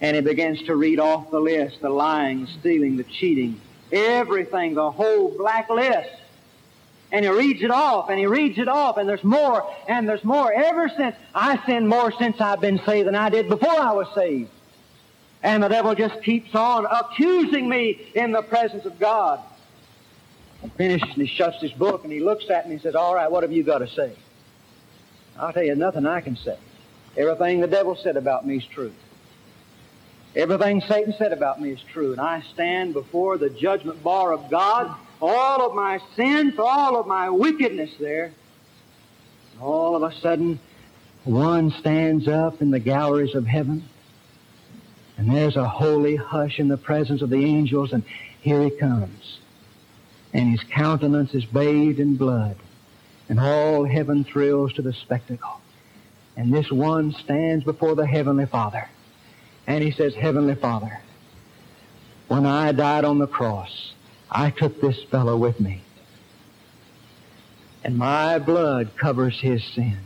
And 0.00 0.14
he 0.14 0.22
begins 0.22 0.62
to 0.62 0.76
read 0.76 1.00
off 1.00 1.32
the 1.32 1.40
list 1.40 1.80
the 1.82 1.90
lying, 1.90 2.42
the 2.44 2.52
stealing, 2.60 2.96
the 2.96 3.02
cheating, 3.02 3.60
everything, 3.90 4.74
the 4.74 4.92
whole 4.92 5.36
black 5.36 5.68
list. 5.68 6.10
And 7.10 7.24
he 7.24 7.30
reads 7.30 7.62
it 7.62 7.72
off, 7.72 8.10
and 8.10 8.18
he 8.18 8.26
reads 8.26 8.58
it 8.58 8.68
off, 8.68 8.96
and 8.96 9.08
there's 9.08 9.24
more, 9.24 9.68
and 9.88 10.08
there's 10.08 10.22
more. 10.22 10.52
Ever 10.52 10.88
since, 10.90 11.16
I 11.34 11.64
sin 11.66 11.88
more 11.88 12.12
since 12.12 12.40
I've 12.40 12.60
been 12.60 12.80
saved 12.84 13.08
than 13.08 13.16
I 13.16 13.28
did 13.28 13.48
before 13.48 13.80
I 13.80 13.92
was 13.92 14.06
saved. 14.14 14.50
And 15.42 15.62
the 15.62 15.68
devil 15.68 15.94
just 15.96 16.22
keeps 16.22 16.54
on 16.54 16.86
accusing 16.86 17.68
me 17.68 18.10
in 18.14 18.30
the 18.30 18.42
presence 18.42 18.84
of 18.84 19.00
God. 19.00 19.40
He 20.62 20.68
finishes 20.70 21.08
and 21.10 21.26
he 21.26 21.34
shuts 21.34 21.60
his 21.60 21.72
book 21.72 22.04
and 22.04 22.12
he 22.12 22.20
looks 22.20 22.50
at 22.50 22.66
me 22.66 22.74
and 22.74 22.82
says, 22.82 22.94
All 22.94 23.14
right, 23.14 23.30
what 23.30 23.42
have 23.42 23.52
you 23.52 23.62
got 23.62 23.78
to 23.78 23.88
say? 23.88 24.12
I'll 25.38 25.52
tell 25.52 25.62
you, 25.62 25.74
nothing 25.74 26.06
I 26.06 26.20
can 26.20 26.36
say. 26.36 26.56
Everything 27.16 27.60
the 27.60 27.66
devil 27.66 27.96
said 27.96 28.16
about 28.16 28.46
me 28.46 28.56
is 28.56 28.64
true. 28.64 28.92
Everything 30.36 30.80
Satan 30.82 31.14
said 31.18 31.32
about 31.32 31.60
me 31.60 31.70
is 31.70 31.80
true, 31.92 32.12
and 32.12 32.20
I 32.20 32.42
stand 32.52 32.92
before 32.92 33.38
the 33.38 33.50
judgment 33.50 34.02
bar 34.02 34.32
of 34.32 34.50
God, 34.50 34.94
all 35.20 35.66
of 35.66 35.74
my 35.74 36.00
sins, 36.16 36.54
all 36.58 36.96
of 36.96 37.06
my 37.06 37.30
wickedness 37.30 37.90
there. 37.98 38.26
And 39.54 39.62
All 39.62 39.96
of 39.96 40.02
a 40.02 40.14
sudden, 40.20 40.60
one 41.24 41.70
stands 41.72 42.28
up 42.28 42.62
in 42.62 42.70
the 42.70 42.78
galleries 42.78 43.34
of 43.34 43.46
heaven, 43.46 43.84
and 45.16 45.34
there's 45.34 45.56
a 45.56 45.68
holy 45.68 46.16
hush 46.16 46.58
in 46.58 46.68
the 46.68 46.76
presence 46.76 47.22
of 47.22 47.30
the 47.30 47.44
angels, 47.44 47.92
and 47.92 48.04
here 48.40 48.62
he 48.62 48.70
comes. 48.70 49.38
And 50.32 50.50
his 50.50 50.62
countenance 50.62 51.34
is 51.34 51.44
bathed 51.44 51.98
in 51.98 52.16
blood, 52.16 52.56
and 53.28 53.38
all 53.38 53.84
heaven 53.84 54.24
thrills 54.24 54.72
to 54.74 54.82
the 54.82 54.92
spectacle. 54.92 55.60
And 56.36 56.52
this 56.52 56.70
one 56.70 57.12
stands 57.12 57.64
before 57.64 57.94
the 57.94 58.06
Heavenly 58.06 58.46
Father 58.46 58.88
and 59.68 59.84
he 59.84 59.90
says, 59.90 60.14
Heavenly 60.14 60.54
Father, 60.54 60.98
when 62.26 62.46
I 62.46 62.72
died 62.72 63.04
on 63.04 63.18
the 63.18 63.26
cross, 63.26 63.92
I 64.30 64.50
took 64.50 64.80
this 64.80 65.02
fellow 65.04 65.36
with 65.36 65.60
me. 65.60 65.82
And 67.84 67.98
my 67.98 68.38
blood 68.38 68.96
covers 68.96 69.38
his 69.38 69.62
sin. 69.62 69.98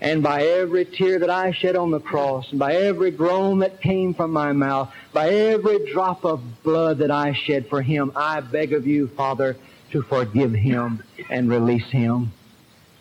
And 0.00 0.22
by 0.22 0.44
every 0.44 0.86
tear 0.86 1.18
that 1.18 1.30
I 1.30 1.52
shed 1.52 1.76
on 1.76 1.90
the 1.90 2.00
cross, 2.00 2.50
and 2.50 2.58
by 2.58 2.74
every 2.74 3.10
groan 3.10 3.58
that 3.58 3.82
came 3.82 4.14
from 4.14 4.32
my 4.32 4.52
mouth, 4.52 4.92
by 5.12 5.28
every 5.28 5.92
drop 5.92 6.24
of 6.24 6.42
blood 6.62 6.98
that 6.98 7.10
I 7.10 7.34
shed 7.34 7.68
for 7.68 7.82
him, 7.82 8.12
I 8.16 8.40
beg 8.40 8.72
of 8.72 8.86
you, 8.86 9.08
Father, 9.08 9.56
to 9.94 10.02
forgive 10.02 10.52
him 10.52 11.00
and 11.30 11.48
release 11.48 11.88
him. 11.88 12.32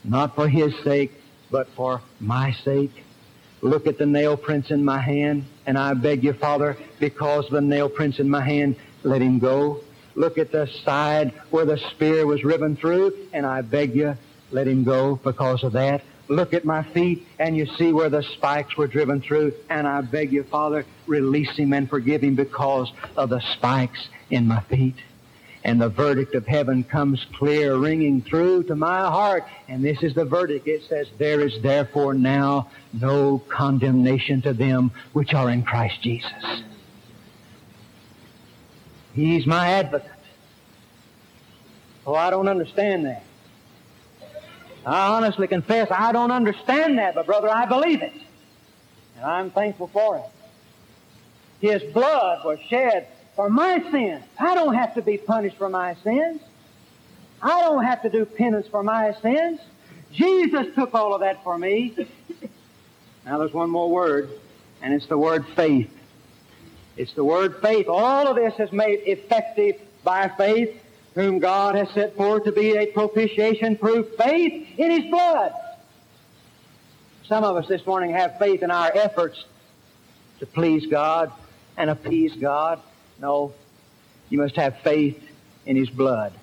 Not 0.04 0.36
for 0.36 0.48
his 0.48 0.76
sake, 0.84 1.12
but 1.50 1.68
for 1.70 2.04
my 2.20 2.52
sake. 2.64 3.04
Look 3.62 3.88
at 3.88 3.98
the 3.98 4.06
nail 4.06 4.38
prints 4.38 4.70
in 4.70 4.86
my 4.86 5.00
hand, 5.00 5.46
and 5.66 5.76
I 5.76 5.96
beg 5.96 6.24
you, 6.24 6.34
Father, 6.34 6.78
because 7.00 7.46
of 7.46 7.52
the 7.52 7.62
nail 7.62 7.90
prints 7.90 8.20
in 8.20 8.30
my 8.30 8.42
hand, 8.42 8.76
let 9.02 9.24
him 9.24 9.40
go. 9.40 9.84
Look 10.14 10.38
at 10.38 10.52
the 10.52 10.68
side 10.86 11.34
where 11.50 11.66
the 11.66 11.78
spear 11.78 12.28
was 12.28 12.44
riven 12.44 12.76
through, 12.76 13.18
and 13.34 13.44
I 13.44 13.62
beg 13.62 13.96
you, 13.96 14.16
let 14.52 14.68
him 14.68 14.84
go 14.84 15.16
because 15.16 15.64
of 15.64 15.74
that. 15.74 16.04
Look 16.28 16.54
at 16.54 16.64
my 16.64 16.84
feet, 16.84 17.26
and 17.40 17.58
you 17.58 17.66
see 17.76 17.92
where 17.92 18.10
the 18.10 18.22
spikes 18.22 18.78
were 18.78 18.88
driven 18.88 19.20
through, 19.20 19.54
and 19.68 19.88
I 19.88 20.02
beg 20.02 20.32
you, 20.32 20.44
Father, 20.44 20.86
release 21.08 21.58
him 21.58 21.74
and 21.74 21.90
forgive 21.90 22.22
him 22.22 22.36
because 22.36 22.92
of 23.18 23.32
the 23.32 23.42
spikes 23.56 24.10
in 24.30 24.48
my 24.48 24.62
feet 24.62 24.96
and 25.64 25.80
the 25.80 25.90
verdict 25.90 26.36
of 26.36 26.46
heaven 26.46 26.84
comes 26.84 27.26
clear, 27.34 27.76
ringing 27.76 28.22
through 28.22 28.64
to 28.64 28.76
my 28.76 29.00
heart. 29.00 29.46
And 29.68 29.84
this 29.84 30.04
is 30.04 30.14
the 30.14 30.26
verdict. 30.26 30.68
It 30.68 30.84
says, 30.84 31.08
There 31.18 31.40
is 31.40 31.62
therefore 31.62 32.14
now 32.14 32.70
no 32.92 33.40
condemnation 33.48 34.42
to 34.42 34.54
them 34.54 34.92
which 35.14 35.34
are 35.34 35.50
in 35.50 35.64
Christ 35.64 36.02
Jesus. 36.02 36.64
He's 39.14 39.46
my 39.46 39.70
advocate. 39.70 40.10
Oh, 42.06 42.16
I 42.16 42.30
don't 42.30 42.50
understand 42.50 43.06
that. 43.06 43.24
I 44.86 45.16
honestly 45.16 45.48
confess 45.48 45.90
I 45.92 46.12
don't 46.12 46.32
understand 46.32 46.98
that, 46.98 47.16
but 47.16 47.26
brother, 47.26 47.50
I 47.50 47.66
believe 47.66 48.02
it. 48.02 48.12
And 49.16 49.26
I'm 49.26 49.50
thankful 49.50 49.88
for 49.88 50.18
it. 50.18 50.26
His 51.62 51.94
blood 51.94 52.44
was 52.44 52.60
shed 52.68 53.08
for 53.36 53.50
my 53.50 53.84
sins. 53.92 54.24
I 54.40 54.56
don't 54.56 54.76
have 54.76 54.94
to 54.96 55.02
be 55.02 55.18
punished 55.18 55.58
for 55.58 55.70
my 55.70 55.96
sins. 56.04 56.42
I 57.42 57.62
don't 57.62 57.84
have 57.84 58.02
to 58.04 58.10
do 58.10 58.26
penance 58.26 58.68
for 58.68 58.84
my 58.84 59.14
sins. 59.22 59.60
Jesus 60.12 60.74
took 60.76 60.94
all 60.94 61.14
of 61.14 61.22
that 61.22 61.44
for 61.44 61.58
me. 61.58 61.96
Now 63.26 63.38
there's 63.38 63.54
one 63.54 63.70
more 63.70 63.90
word, 63.90 64.30
and 64.82 64.94
it's 64.94 65.08
the 65.08 65.18
word 65.18 65.46
faith. 65.56 65.90
It's 66.96 67.14
the 67.14 67.24
word 67.24 67.62
faith. 67.62 67.88
All 67.88 68.28
of 68.28 68.36
this 68.36 68.54
is 68.60 68.72
made 68.72 69.02
effective 69.06 69.82
by 70.04 70.30
faith, 70.30 70.80
whom 71.16 71.40
God 71.40 71.76
has 71.76 71.90
set 71.92 72.16
forth 72.16 72.44
to 72.44 72.52
be 72.52 72.78
a 72.78 72.88
propitiation 72.88 73.78
proof 73.78 74.08
faith 74.18 74.68
in 74.78 74.92
His 74.92 75.10
blood. 75.10 75.54
Some 77.26 77.44
of 77.44 77.56
us 77.56 77.68
this 77.68 77.86
morning 77.86 78.12
have 78.12 78.38
faith 78.38 78.62
in 78.62 78.70
our 78.70 78.92
efforts 78.94 79.44
to 80.40 80.46
please 80.46 80.86
God 80.86 81.32
and 81.78 81.90
appease 81.90 82.36
God. 82.36 82.80
No, 83.24 83.54
you 84.30 84.38
must 84.40 84.58
have 84.58 84.80
faith 84.80 85.18
in 85.66 85.78
His 85.78 85.90
blood. 85.90 86.34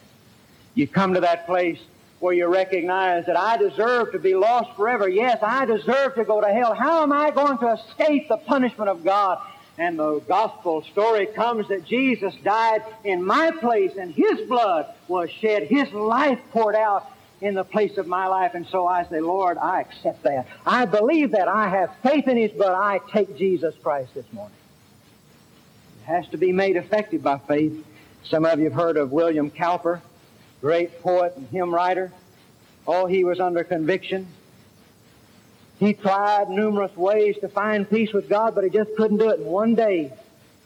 You 0.75 0.89
come 0.89 1.13
to 1.13 1.21
that 1.21 1.45
place 1.45 1.79
where 2.21 2.33
you 2.33 2.47
recognize 2.47 3.27
that 3.27 3.37
I 3.37 3.59
deserve 3.59 4.13
to 4.13 4.19
be 4.19 4.35
lost 4.35 4.75
forever. 4.79 5.07
Yes, 5.07 5.41
I 5.43 5.67
deserve 5.67 6.15
to 6.15 6.25
go 6.25 6.41
to 6.41 6.49
hell. 6.49 6.73
How 6.73 7.03
am 7.03 7.13
I 7.13 7.33
going 7.33 7.59
to 7.59 7.73
escape 7.75 8.29
the 8.29 8.39
punishment 8.39 8.89
of 8.89 9.05
God? 9.05 9.43
And 9.77 9.99
the 9.99 10.21
gospel 10.21 10.83
story 10.85 11.27
comes 11.27 11.69
that 11.69 11.85
Jesus 11.85 12.35
died 12.43 12.83
in 13.05 13.23
my 13.23 13.51
place 13.51 13.93
and 13.99 14.11
His 14.15 14.49
blood 14.49 14.87
was 15.07 15.31
shed. 15.31 15.65
His 15.65 15.93
life 15.93 16.41
poured 16.51 16.77
out 16.77 17.13
in 17.43 17.53
the 17.53 17.65
place 17.65 17.99
of 17.99 18.07
my 18.07 18.27
life. 18.27 18.55
And 18.55 18.67
so 18.69 18.87
I 18.87 19.05
say, 19.05 19.21
Lord, 19.21 19.59
I 19.59 19.83
accept 19.83 20.23
that. 20.23 20.47
I 20.65 20.87
believe 20.87 21.33
that. 21.33 21.47
I 21.47 21.69
have 21.69 21.95
faith 22.03 22.27
in 22.27 22.39
His 22.39 22.53
blood. 22.53 22.73
I 22.73 23.01
take 23.13 23.37
Jesus 23.37 23.75
Christ 23.83 24.15
this 24.15 24.33
morning. 24.33 24.57
Has 26.05 26.27
to 26.29 26.39
be 26.39 26.53
made 26.53 26.77
effective 26.77 27.23
by 27.23 27.39
faith. 27.39 27.87
Some 28.25 28.45
of 28.45 28.59
you 28.59 28.65
have 28.65 28.75
heard 28.75 28.97
of 28.97 29.13
William 29.13 29.51
Cowper, 29.51 30.01
great 30.61 31.03
poet 31.03 31.35
and 31.37 31.49
hymn 31.49 31.75
writer. 31.75 32.13
Oh, 32.87 33.07
he 33.07 33.25
was 33.25 33.41
under 33.41 33.65
conviction. 33.65 34.27
He 35.79 35.95
tried 35.95 36.51
numerous 36.51 36.95
ways 36.97 37.37
to 37.41 37.49
find 37.49 37.89
peace 37.89 38.13
with 38.13 38.29
God, 38.29 38.55
but 38.55 38.65
he 38.65 38.71
just 38.71 38.95
couldn't 38.97 39.19
do 39.19 39.31
it. 39.31 39.41
And 39.41 39.49
one 39.49 39.75
day, 39.75 40.13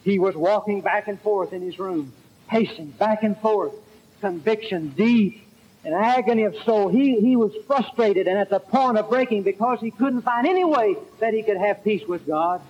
he 0.03 0.18
was 0.18 0.35
walking 0.35 0.81
back 0.81 1.09
and 1.09 1.20
forth 1.20 1.53
in 1.53 1.62
his 1.62 1.79
room, 1.79 2.12
pacing 2.49 2.90
back 2.92 3.23
and 3.23 3.38
forth, 3.38 3.73
conviction 4.20 4.88
deep, 4.88 5.47
an 5.85 5.92
agony 5.92 6.44
of 6.44 6.57
soul. 6.64 6.88
He, 6.88 7.20
he 7.20 7.37
was 7.37 7.53
frustrated 7.66 8.27
and 8.27 8.38
at 8.38 8.51
the 8.51 8.59
point 8.59 8.99
of 8.99 9.09
breaking 9.09 9.42
because 9.42 9.81
he 9.81 9.90
couldn't 9.90 10.23
find 10.23 10.47
any 10.47 10.64
way 10.64 10.97
that 11.20 11.35
he 11.35 11.42
could 11.42 11.59
have 11.59 11.85
peace 11.85 12.07
with 12.09 12.27
God. 12.27 12.61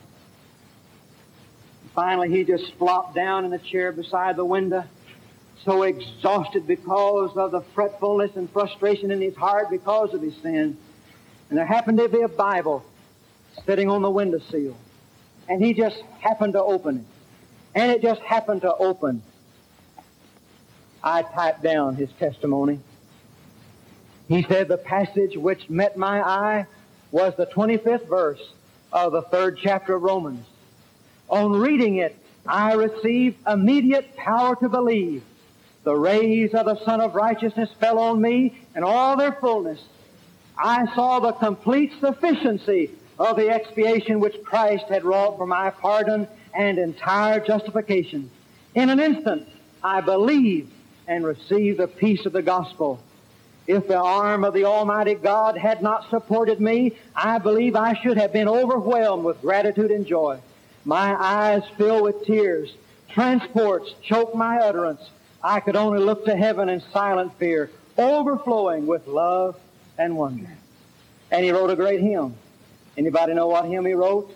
Finally, 1.95 2.31
he 2.31 2.45
just 2.45 2.73
flopped 2.75 3.15
down 3.15 3.45
in 3.45 3.51
the 3.51 3.59
chair 3.59 3.93
beside 3.93 4.37
the 4.37 4.45
window, 4.45 4.85
so 5.65 5.85
exhausted 5.85 6.67
because 6.67 7.37
of 7.37 7.53
the 7.53 7.61
fretfulness 7.75 8.35
and 8.35 8.51
frustration 8.51 9.11
in 9.11 9.21
his 9.21 9.37
heart 9.37 9.71
because 9.71 10.13
of 10.13 10.21
his 10.21 10.37
sin. 10.43 10.77
And 11.49 11.59
there 11.59 11.65
happened 11.65 11.99
to 11.99 12.09
be 12.09 12.23
a 12.23 12.29
Bible 12.29 12.85
sitting 13.65 13.89
on 13.89 14.03
the 14.03 14.11
windowsill. 14.11 14.77
And 15.49 15.65
he 15.65 15.73
just 15.73 16.01
happened 16.19 16.55
to 16.55 16.63
open 16.63 16.99
it. 16.99 17.05
And 17.77 17.93
it 17.93 18.03
just 18.03 18.21
happened 18.23 18.63
to 18.63 18.75
open. 18.75 19.23
I 21.03 21.23
typed 21.23 21.63
down 21.63 21.97
his 21.97 22.11
testimony. 22.19 22.81
He 24.29 24.43
said 24.43 24.69
the 24.69 24.79
passage 24.79 25.37
which 25.37 25.69
met 25.69 25.97
my 25.97 26.21
eye 26.21 26.67
was 27.11 27.35
the 27.37 27.47
25th 27.47 28.09
verse 28.09 28.41
of 28.93 29.13
the 29.13 29.23
third 29.23 29.59
chapter 29.63 29.95
of 29.95 30.03
Romans. 30.03 30.47
On 31.29 31.53
reading 31.53 31.97
it, 31.97 32.17
I 32.47 32.75
received 32.75 33.39
immediate 33.49 34.17
power 34.17 34.57
to 34.57 34.69
believe. 34.69 35.23
The 35.85 35.95
rays 35.95 36.55
of 36.55 36.67
the 36.67 36.83
Sun 36.85 37.01
of 37.01 37.15
Righteousness 37.15 37.71
fell 37.79 37.99
on 37.99 38.21
me 38.21 38.59
in 38.75 38.83
all 38.83 39.17
their 39.17 39.33
fullness. 39.33 39.81
I 40.57 40.87
saw 40.95 41.21
the 41.21 41.33
complete 41.33 41.93
sufficiency 42.01 42.91
of 43.19 43.37
the 43.37 43.51
expiation 43.51 44.21
which 44.21 44.43
Christ 44.45 44.87
had 44.89 45.05
wrought 45.05 45.37
for 45.37 45.47
my 45.47 45.71
pardon 45.71 46.29
and 46.55 46.79
entire 46.79 47.41
justification. 47.41 48.31
In 48.75 48.91
an 48.91 49.01
instant, 49.01 49.49
I 49.83 50.01
believed 50.01 50.73
and 51.07 51.25
received 51.25 51.79
the 51.79 51.89
peace 51.89 52.25
of 52.27 52.33
the 52.33 52.43
gospel. 52.43 53.01
If 53.67 53.89
the 53.89 53.99
arm 53.99 54.45
of 54.45 54.55
the 54.55 54.65
Almighty 54.65 55.15
God 55.15 55.57
had 55.57 55.83
not 55.83 56.11
supported 56.11 56.61
me, 56.61 56.97
I 57.15 57.39
believe 57.39 57.77
I 57.77 57.95
should 57.95 58.17
have 58.19 58.33
been 58.33 58.49
overwhelmed 58.49 59.25
with 59.25 59.41
gratitude 59.41 59.91
and 59.91 60.07
joy. 60.07 60.39
My 60.85 61.15
eyes 61.15 61.63
fill 61.77 62.03
with 62.03 62.25
tears. 62.25 62.73
Transports 63.09 63.95
choke 64.03 64.35
my 64.35 64.59
utterance. 64.59 65.01
I 65.43 65.61
could 65.61 65.77
only 65.77 66.01
look 66.01 66.25
to 66.27 66.37
heaven 66.37 66.69
in 66.69 66.83
silent 66.93 67.39
fear, 67.39 67.71
overflowing 67.97 68.87
with 68.87 69.07
love 69.07 69.59
and 69.99 70.17
wonder. 70.17 70.51
And 71.31 71.45
he 71.45 71.53
wrote 71.53 71.71
a 71.71 71.77
great 71.77 72.01
hymn. 72.01 72.35
Anybody 72.97 73.35
know 73.35 73.49
what 73.49 73.65
hymn 73.67 73.87
he 73.87 73.93
wrote? 73.93 74.35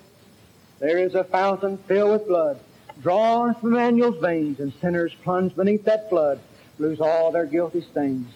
There 0.78 0.98
is 0.98 1.14
a 1.14 1.24
fountain 1.24 1.76
filled 1.76 2.12
with 2.12 2.28
blood, 2.28 2.60
drawn 3.02 3.54
from 3.54 3.74
Emmanuel's 3.74 4.20
veins, 4.20 4.60
and 4.60 4.72
sinners 4.80 5.12
plunged 5.22 5.56
beneath 5.56 5.84
that 5.84 6.08
flood 6.08 6.40
lose 6.78 7.00
all 7.00 7.32
their 7.32 7.46
guilty 7.46 7.80
stains. 7.80 8.28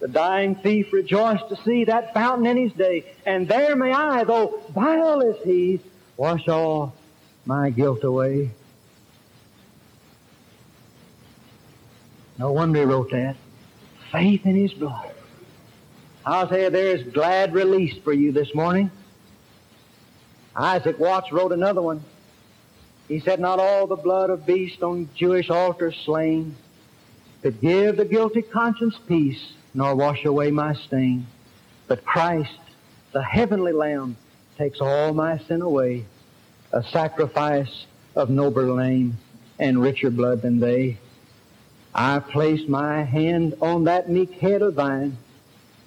The 0.00 0.08
dying 0.08 0.56
thief 0.56 0.92
rejoiced 0.92 1.48
to 1.48 1.56
see 1.56 1.84
that 1.84 2.12
fountain 2.12 2.46
in 2.46 2.56
his 2.56 2.72
day, 2.72 3.12
and 3.24 3.48
there 3.48 3.76
may 3.76 3.92
I, 3.92 4.24
though 4.24 4.60
vile 4.74 5.22
as 5.22 5.36
he, 5.44 5.80
wash 6.16 6.48
all 6.48 6.94
my 7.46 7.70
guilt 7.70 8.04
away. 8.04 8.50
No 12.38 12.52
wonder 12.52 12.80
he 12.80 12.84
wrote 12.84 13.10
that. 13.10 13.36
Faith 14.10 14.44
in 14.44 14.56
his 14.56 14.72
blood. 14.72 15.12
I'll 16.26 16.48
tell 16.48 16.58
you, 16.58 16.70
there 16.70 16.96
is 16.96 17.12
glad 17.12 17.52
release 17.52 17.96
for 18.02 18.12
you 18.12 18.32
this 18.32 18.54
morning. 18.54 18.90
Isaac 20.56 20.98
Watts 20.98 21.32
wrote 21.32 21.52
another 21.52 21.82
one. 21.82 22.02
He 23.08 23.20
said, 23.20 23.40
Not 23.40 23.58
all 23.58 23.86
the 23.86 23.96
blood 23.96 24.30
of 24.30 24.46
beast 24.46 24.82
on 24.82 25.08
Jewish 25.14 25.50
altars 25.50 25.96
slain 26.04 26.56
could 27.42 27.60
give 27.60 27.96
the 27.96 28.06
guilty 28.06 28.40
conscience 28.40 28.96
peace 29.06 29.52
nor 29.74 29.94
wash 29.94 30.24
away 30.24 30.50
my 30.50 30.74
stain. 30.74 31.26
But 31.88 32.04
Christ, 32.04 32.58
the 33.12 33.22
heavenly 33.22 33.72
Lamb, 33.72 34.16
takes 34.56 34.80
all 34.80 35.12
my 35.12 35.38
sin 35.38 35.60
away, 35.60 36.06
a 36.74 36.82
sacrifice 36.82 37.86
of 38.16 38.28
nobler 38.28 38.76
name 38.76 39.16
and 39.60 39.80
richer 39.80 40.10
blood 40.10 40.42
than 40.42 40.58
they. 40.58 40.98
I 41.94 42.18
place 42.18 42.68
my 42.68 43.04
hand 43.04 43.54
on 43.60 43.84
that 43.84 44.10
meek 44.10 44.32
head 44.32 44.60
of 44.60 44.74
thine, 44.74 45.16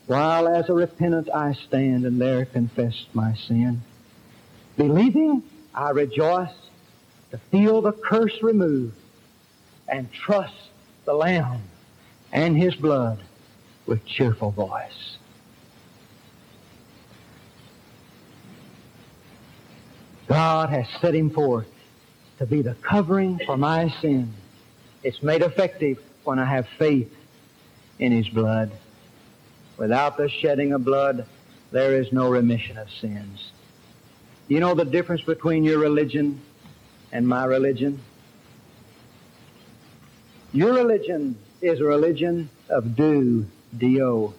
while 0.05 0.47
as 0.47 0.69
a 0.69 0.73
repentant 0.73 1.29
I 1.29 1.53
stand 1.67 2.05
and 2.05 2.21
there 2.21 2.45
confess 2.45 3.05
my 3.13 3.35
sin. 3.35 3.81
Believing, 4.77 5.43
I 5.75 5.89
rejoice 5.89 6.55
to 7.31 7.37
feel 7.37 7.81
the 7.81 7.91
curse 7.91 8.41
removed 8.41 8.95
and 9.89 10.09
trust 10.13 10.55
the 11.03 11.13
Lamb 11.13 11.63
and 12.31 12.57
His 12.57 12.75
blood 12.75 13.19
with 13.85 14.05
cheerful 14.05 14.51
voice. 14.51 15.16
God 20.27 20.69
has 20.69 20.85
set 20.99 21.15
him 21.15 21.29
forth 21.29 21.67
to 22.39 22.45
be 22.45 22.61
the 22.61 22.75
covering 22.75 23.39
for 23.45 23.57
my 23.57 23.89
sin. 24.01 24.33
It's 25.03 25.23
made 25.23 25.41
effective 25.41 25.99
when 26.23 26.39
I 26.39 26.45
have 26.45 26.67
faith 26.77 27.13
in 27.99 28.11
his 28.11 28.27
blood. 28.29 28.71
Without 29.77 30.17
the 30.17 30.29
shedding 30.29 30.73
of 30.73 30.83
blood, 30.83 31.25
there 31.71 31.95
is 31.95 32.11
no 32.11 32.29
remission 32.29 32.77
of 32.77 32.89
sins. 32.91 33.51
You 34.47 34.59
know 34.59 34.73
the 34.73 34.85
difference 34.85 35.21
between 35.21 35.63
your 35.63 35.79
religion 35.79 36.41
and 37.11 37.27
my 37.27 37.45
religion? 37.45 37.99
Your 40.53 40.73
religion 40.73 41.37
is 41.61 41.79
a 41.79 41.83
religion 41.83 42.49
of 42.69 42.95
do 42.95 43.45
D-O. 43.77 44.33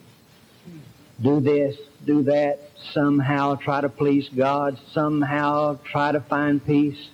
Do 1.21 1.41
this, 1.41 1.77
do 2.05 2.23
that, 2.25 2.61
somehow 2.93 3.57
try 3.57 3.81
to 3.81 3.89
please 3.89 4.29
God, 4.29 4.79
somehow 4.93 5.79
try 5.85 6.13
to 6.13 6.21
find 6.21 6.65
peace. 6.65 7.09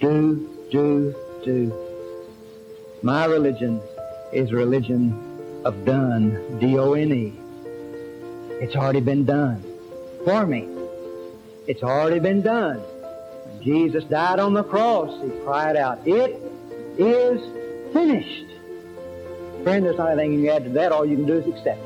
Do, 0.00 0.66
do, 0.72 1.14
do. 1.44 1.72
My 3.02 3.26
religion 3.26 3.80
is 4.32 4.50
a 4.50 4.56
religion 4.56 5.62
of 5.64 5.84
done, 5.84 6.58
D-O-N-E. 6.58 7.34
It's 8.60 8.74
already 8.74 9.00
been 9.00 9.24
done 9.24 9.62
for 10.24 10.44
me. 10.44 10.68
It's 11.68 11.84
already 11.84 12.18
been 12.18 12.42
done. 12.42 12.78
When 12.78 13.62
Jesus 13.62 14.02
died 14.04 14.40
on 14.40 14.54
the 14.54 14.64
cross, 14.64 15.22
he 15.22 15.30
cried 15.44 15.76
out, 15.76 16.00
It 16.04 16.40
is 16.98 17.40
finished. 17.92 18.46
Friend, 19.62 19.84
there's 19.84 19.98
not 19.98 20.10
anything 20.10 20.32
you 20.32 20.46
can 20.46 20.56
add 20.56 20.64
to 20.64 20.70
that. 20.70 20.90
All 20.90 21.06
you 21.06 21.16
can 21.16 21.26
do 21.26 21.38
is 21.38 21.46
accept. 21.46 21.85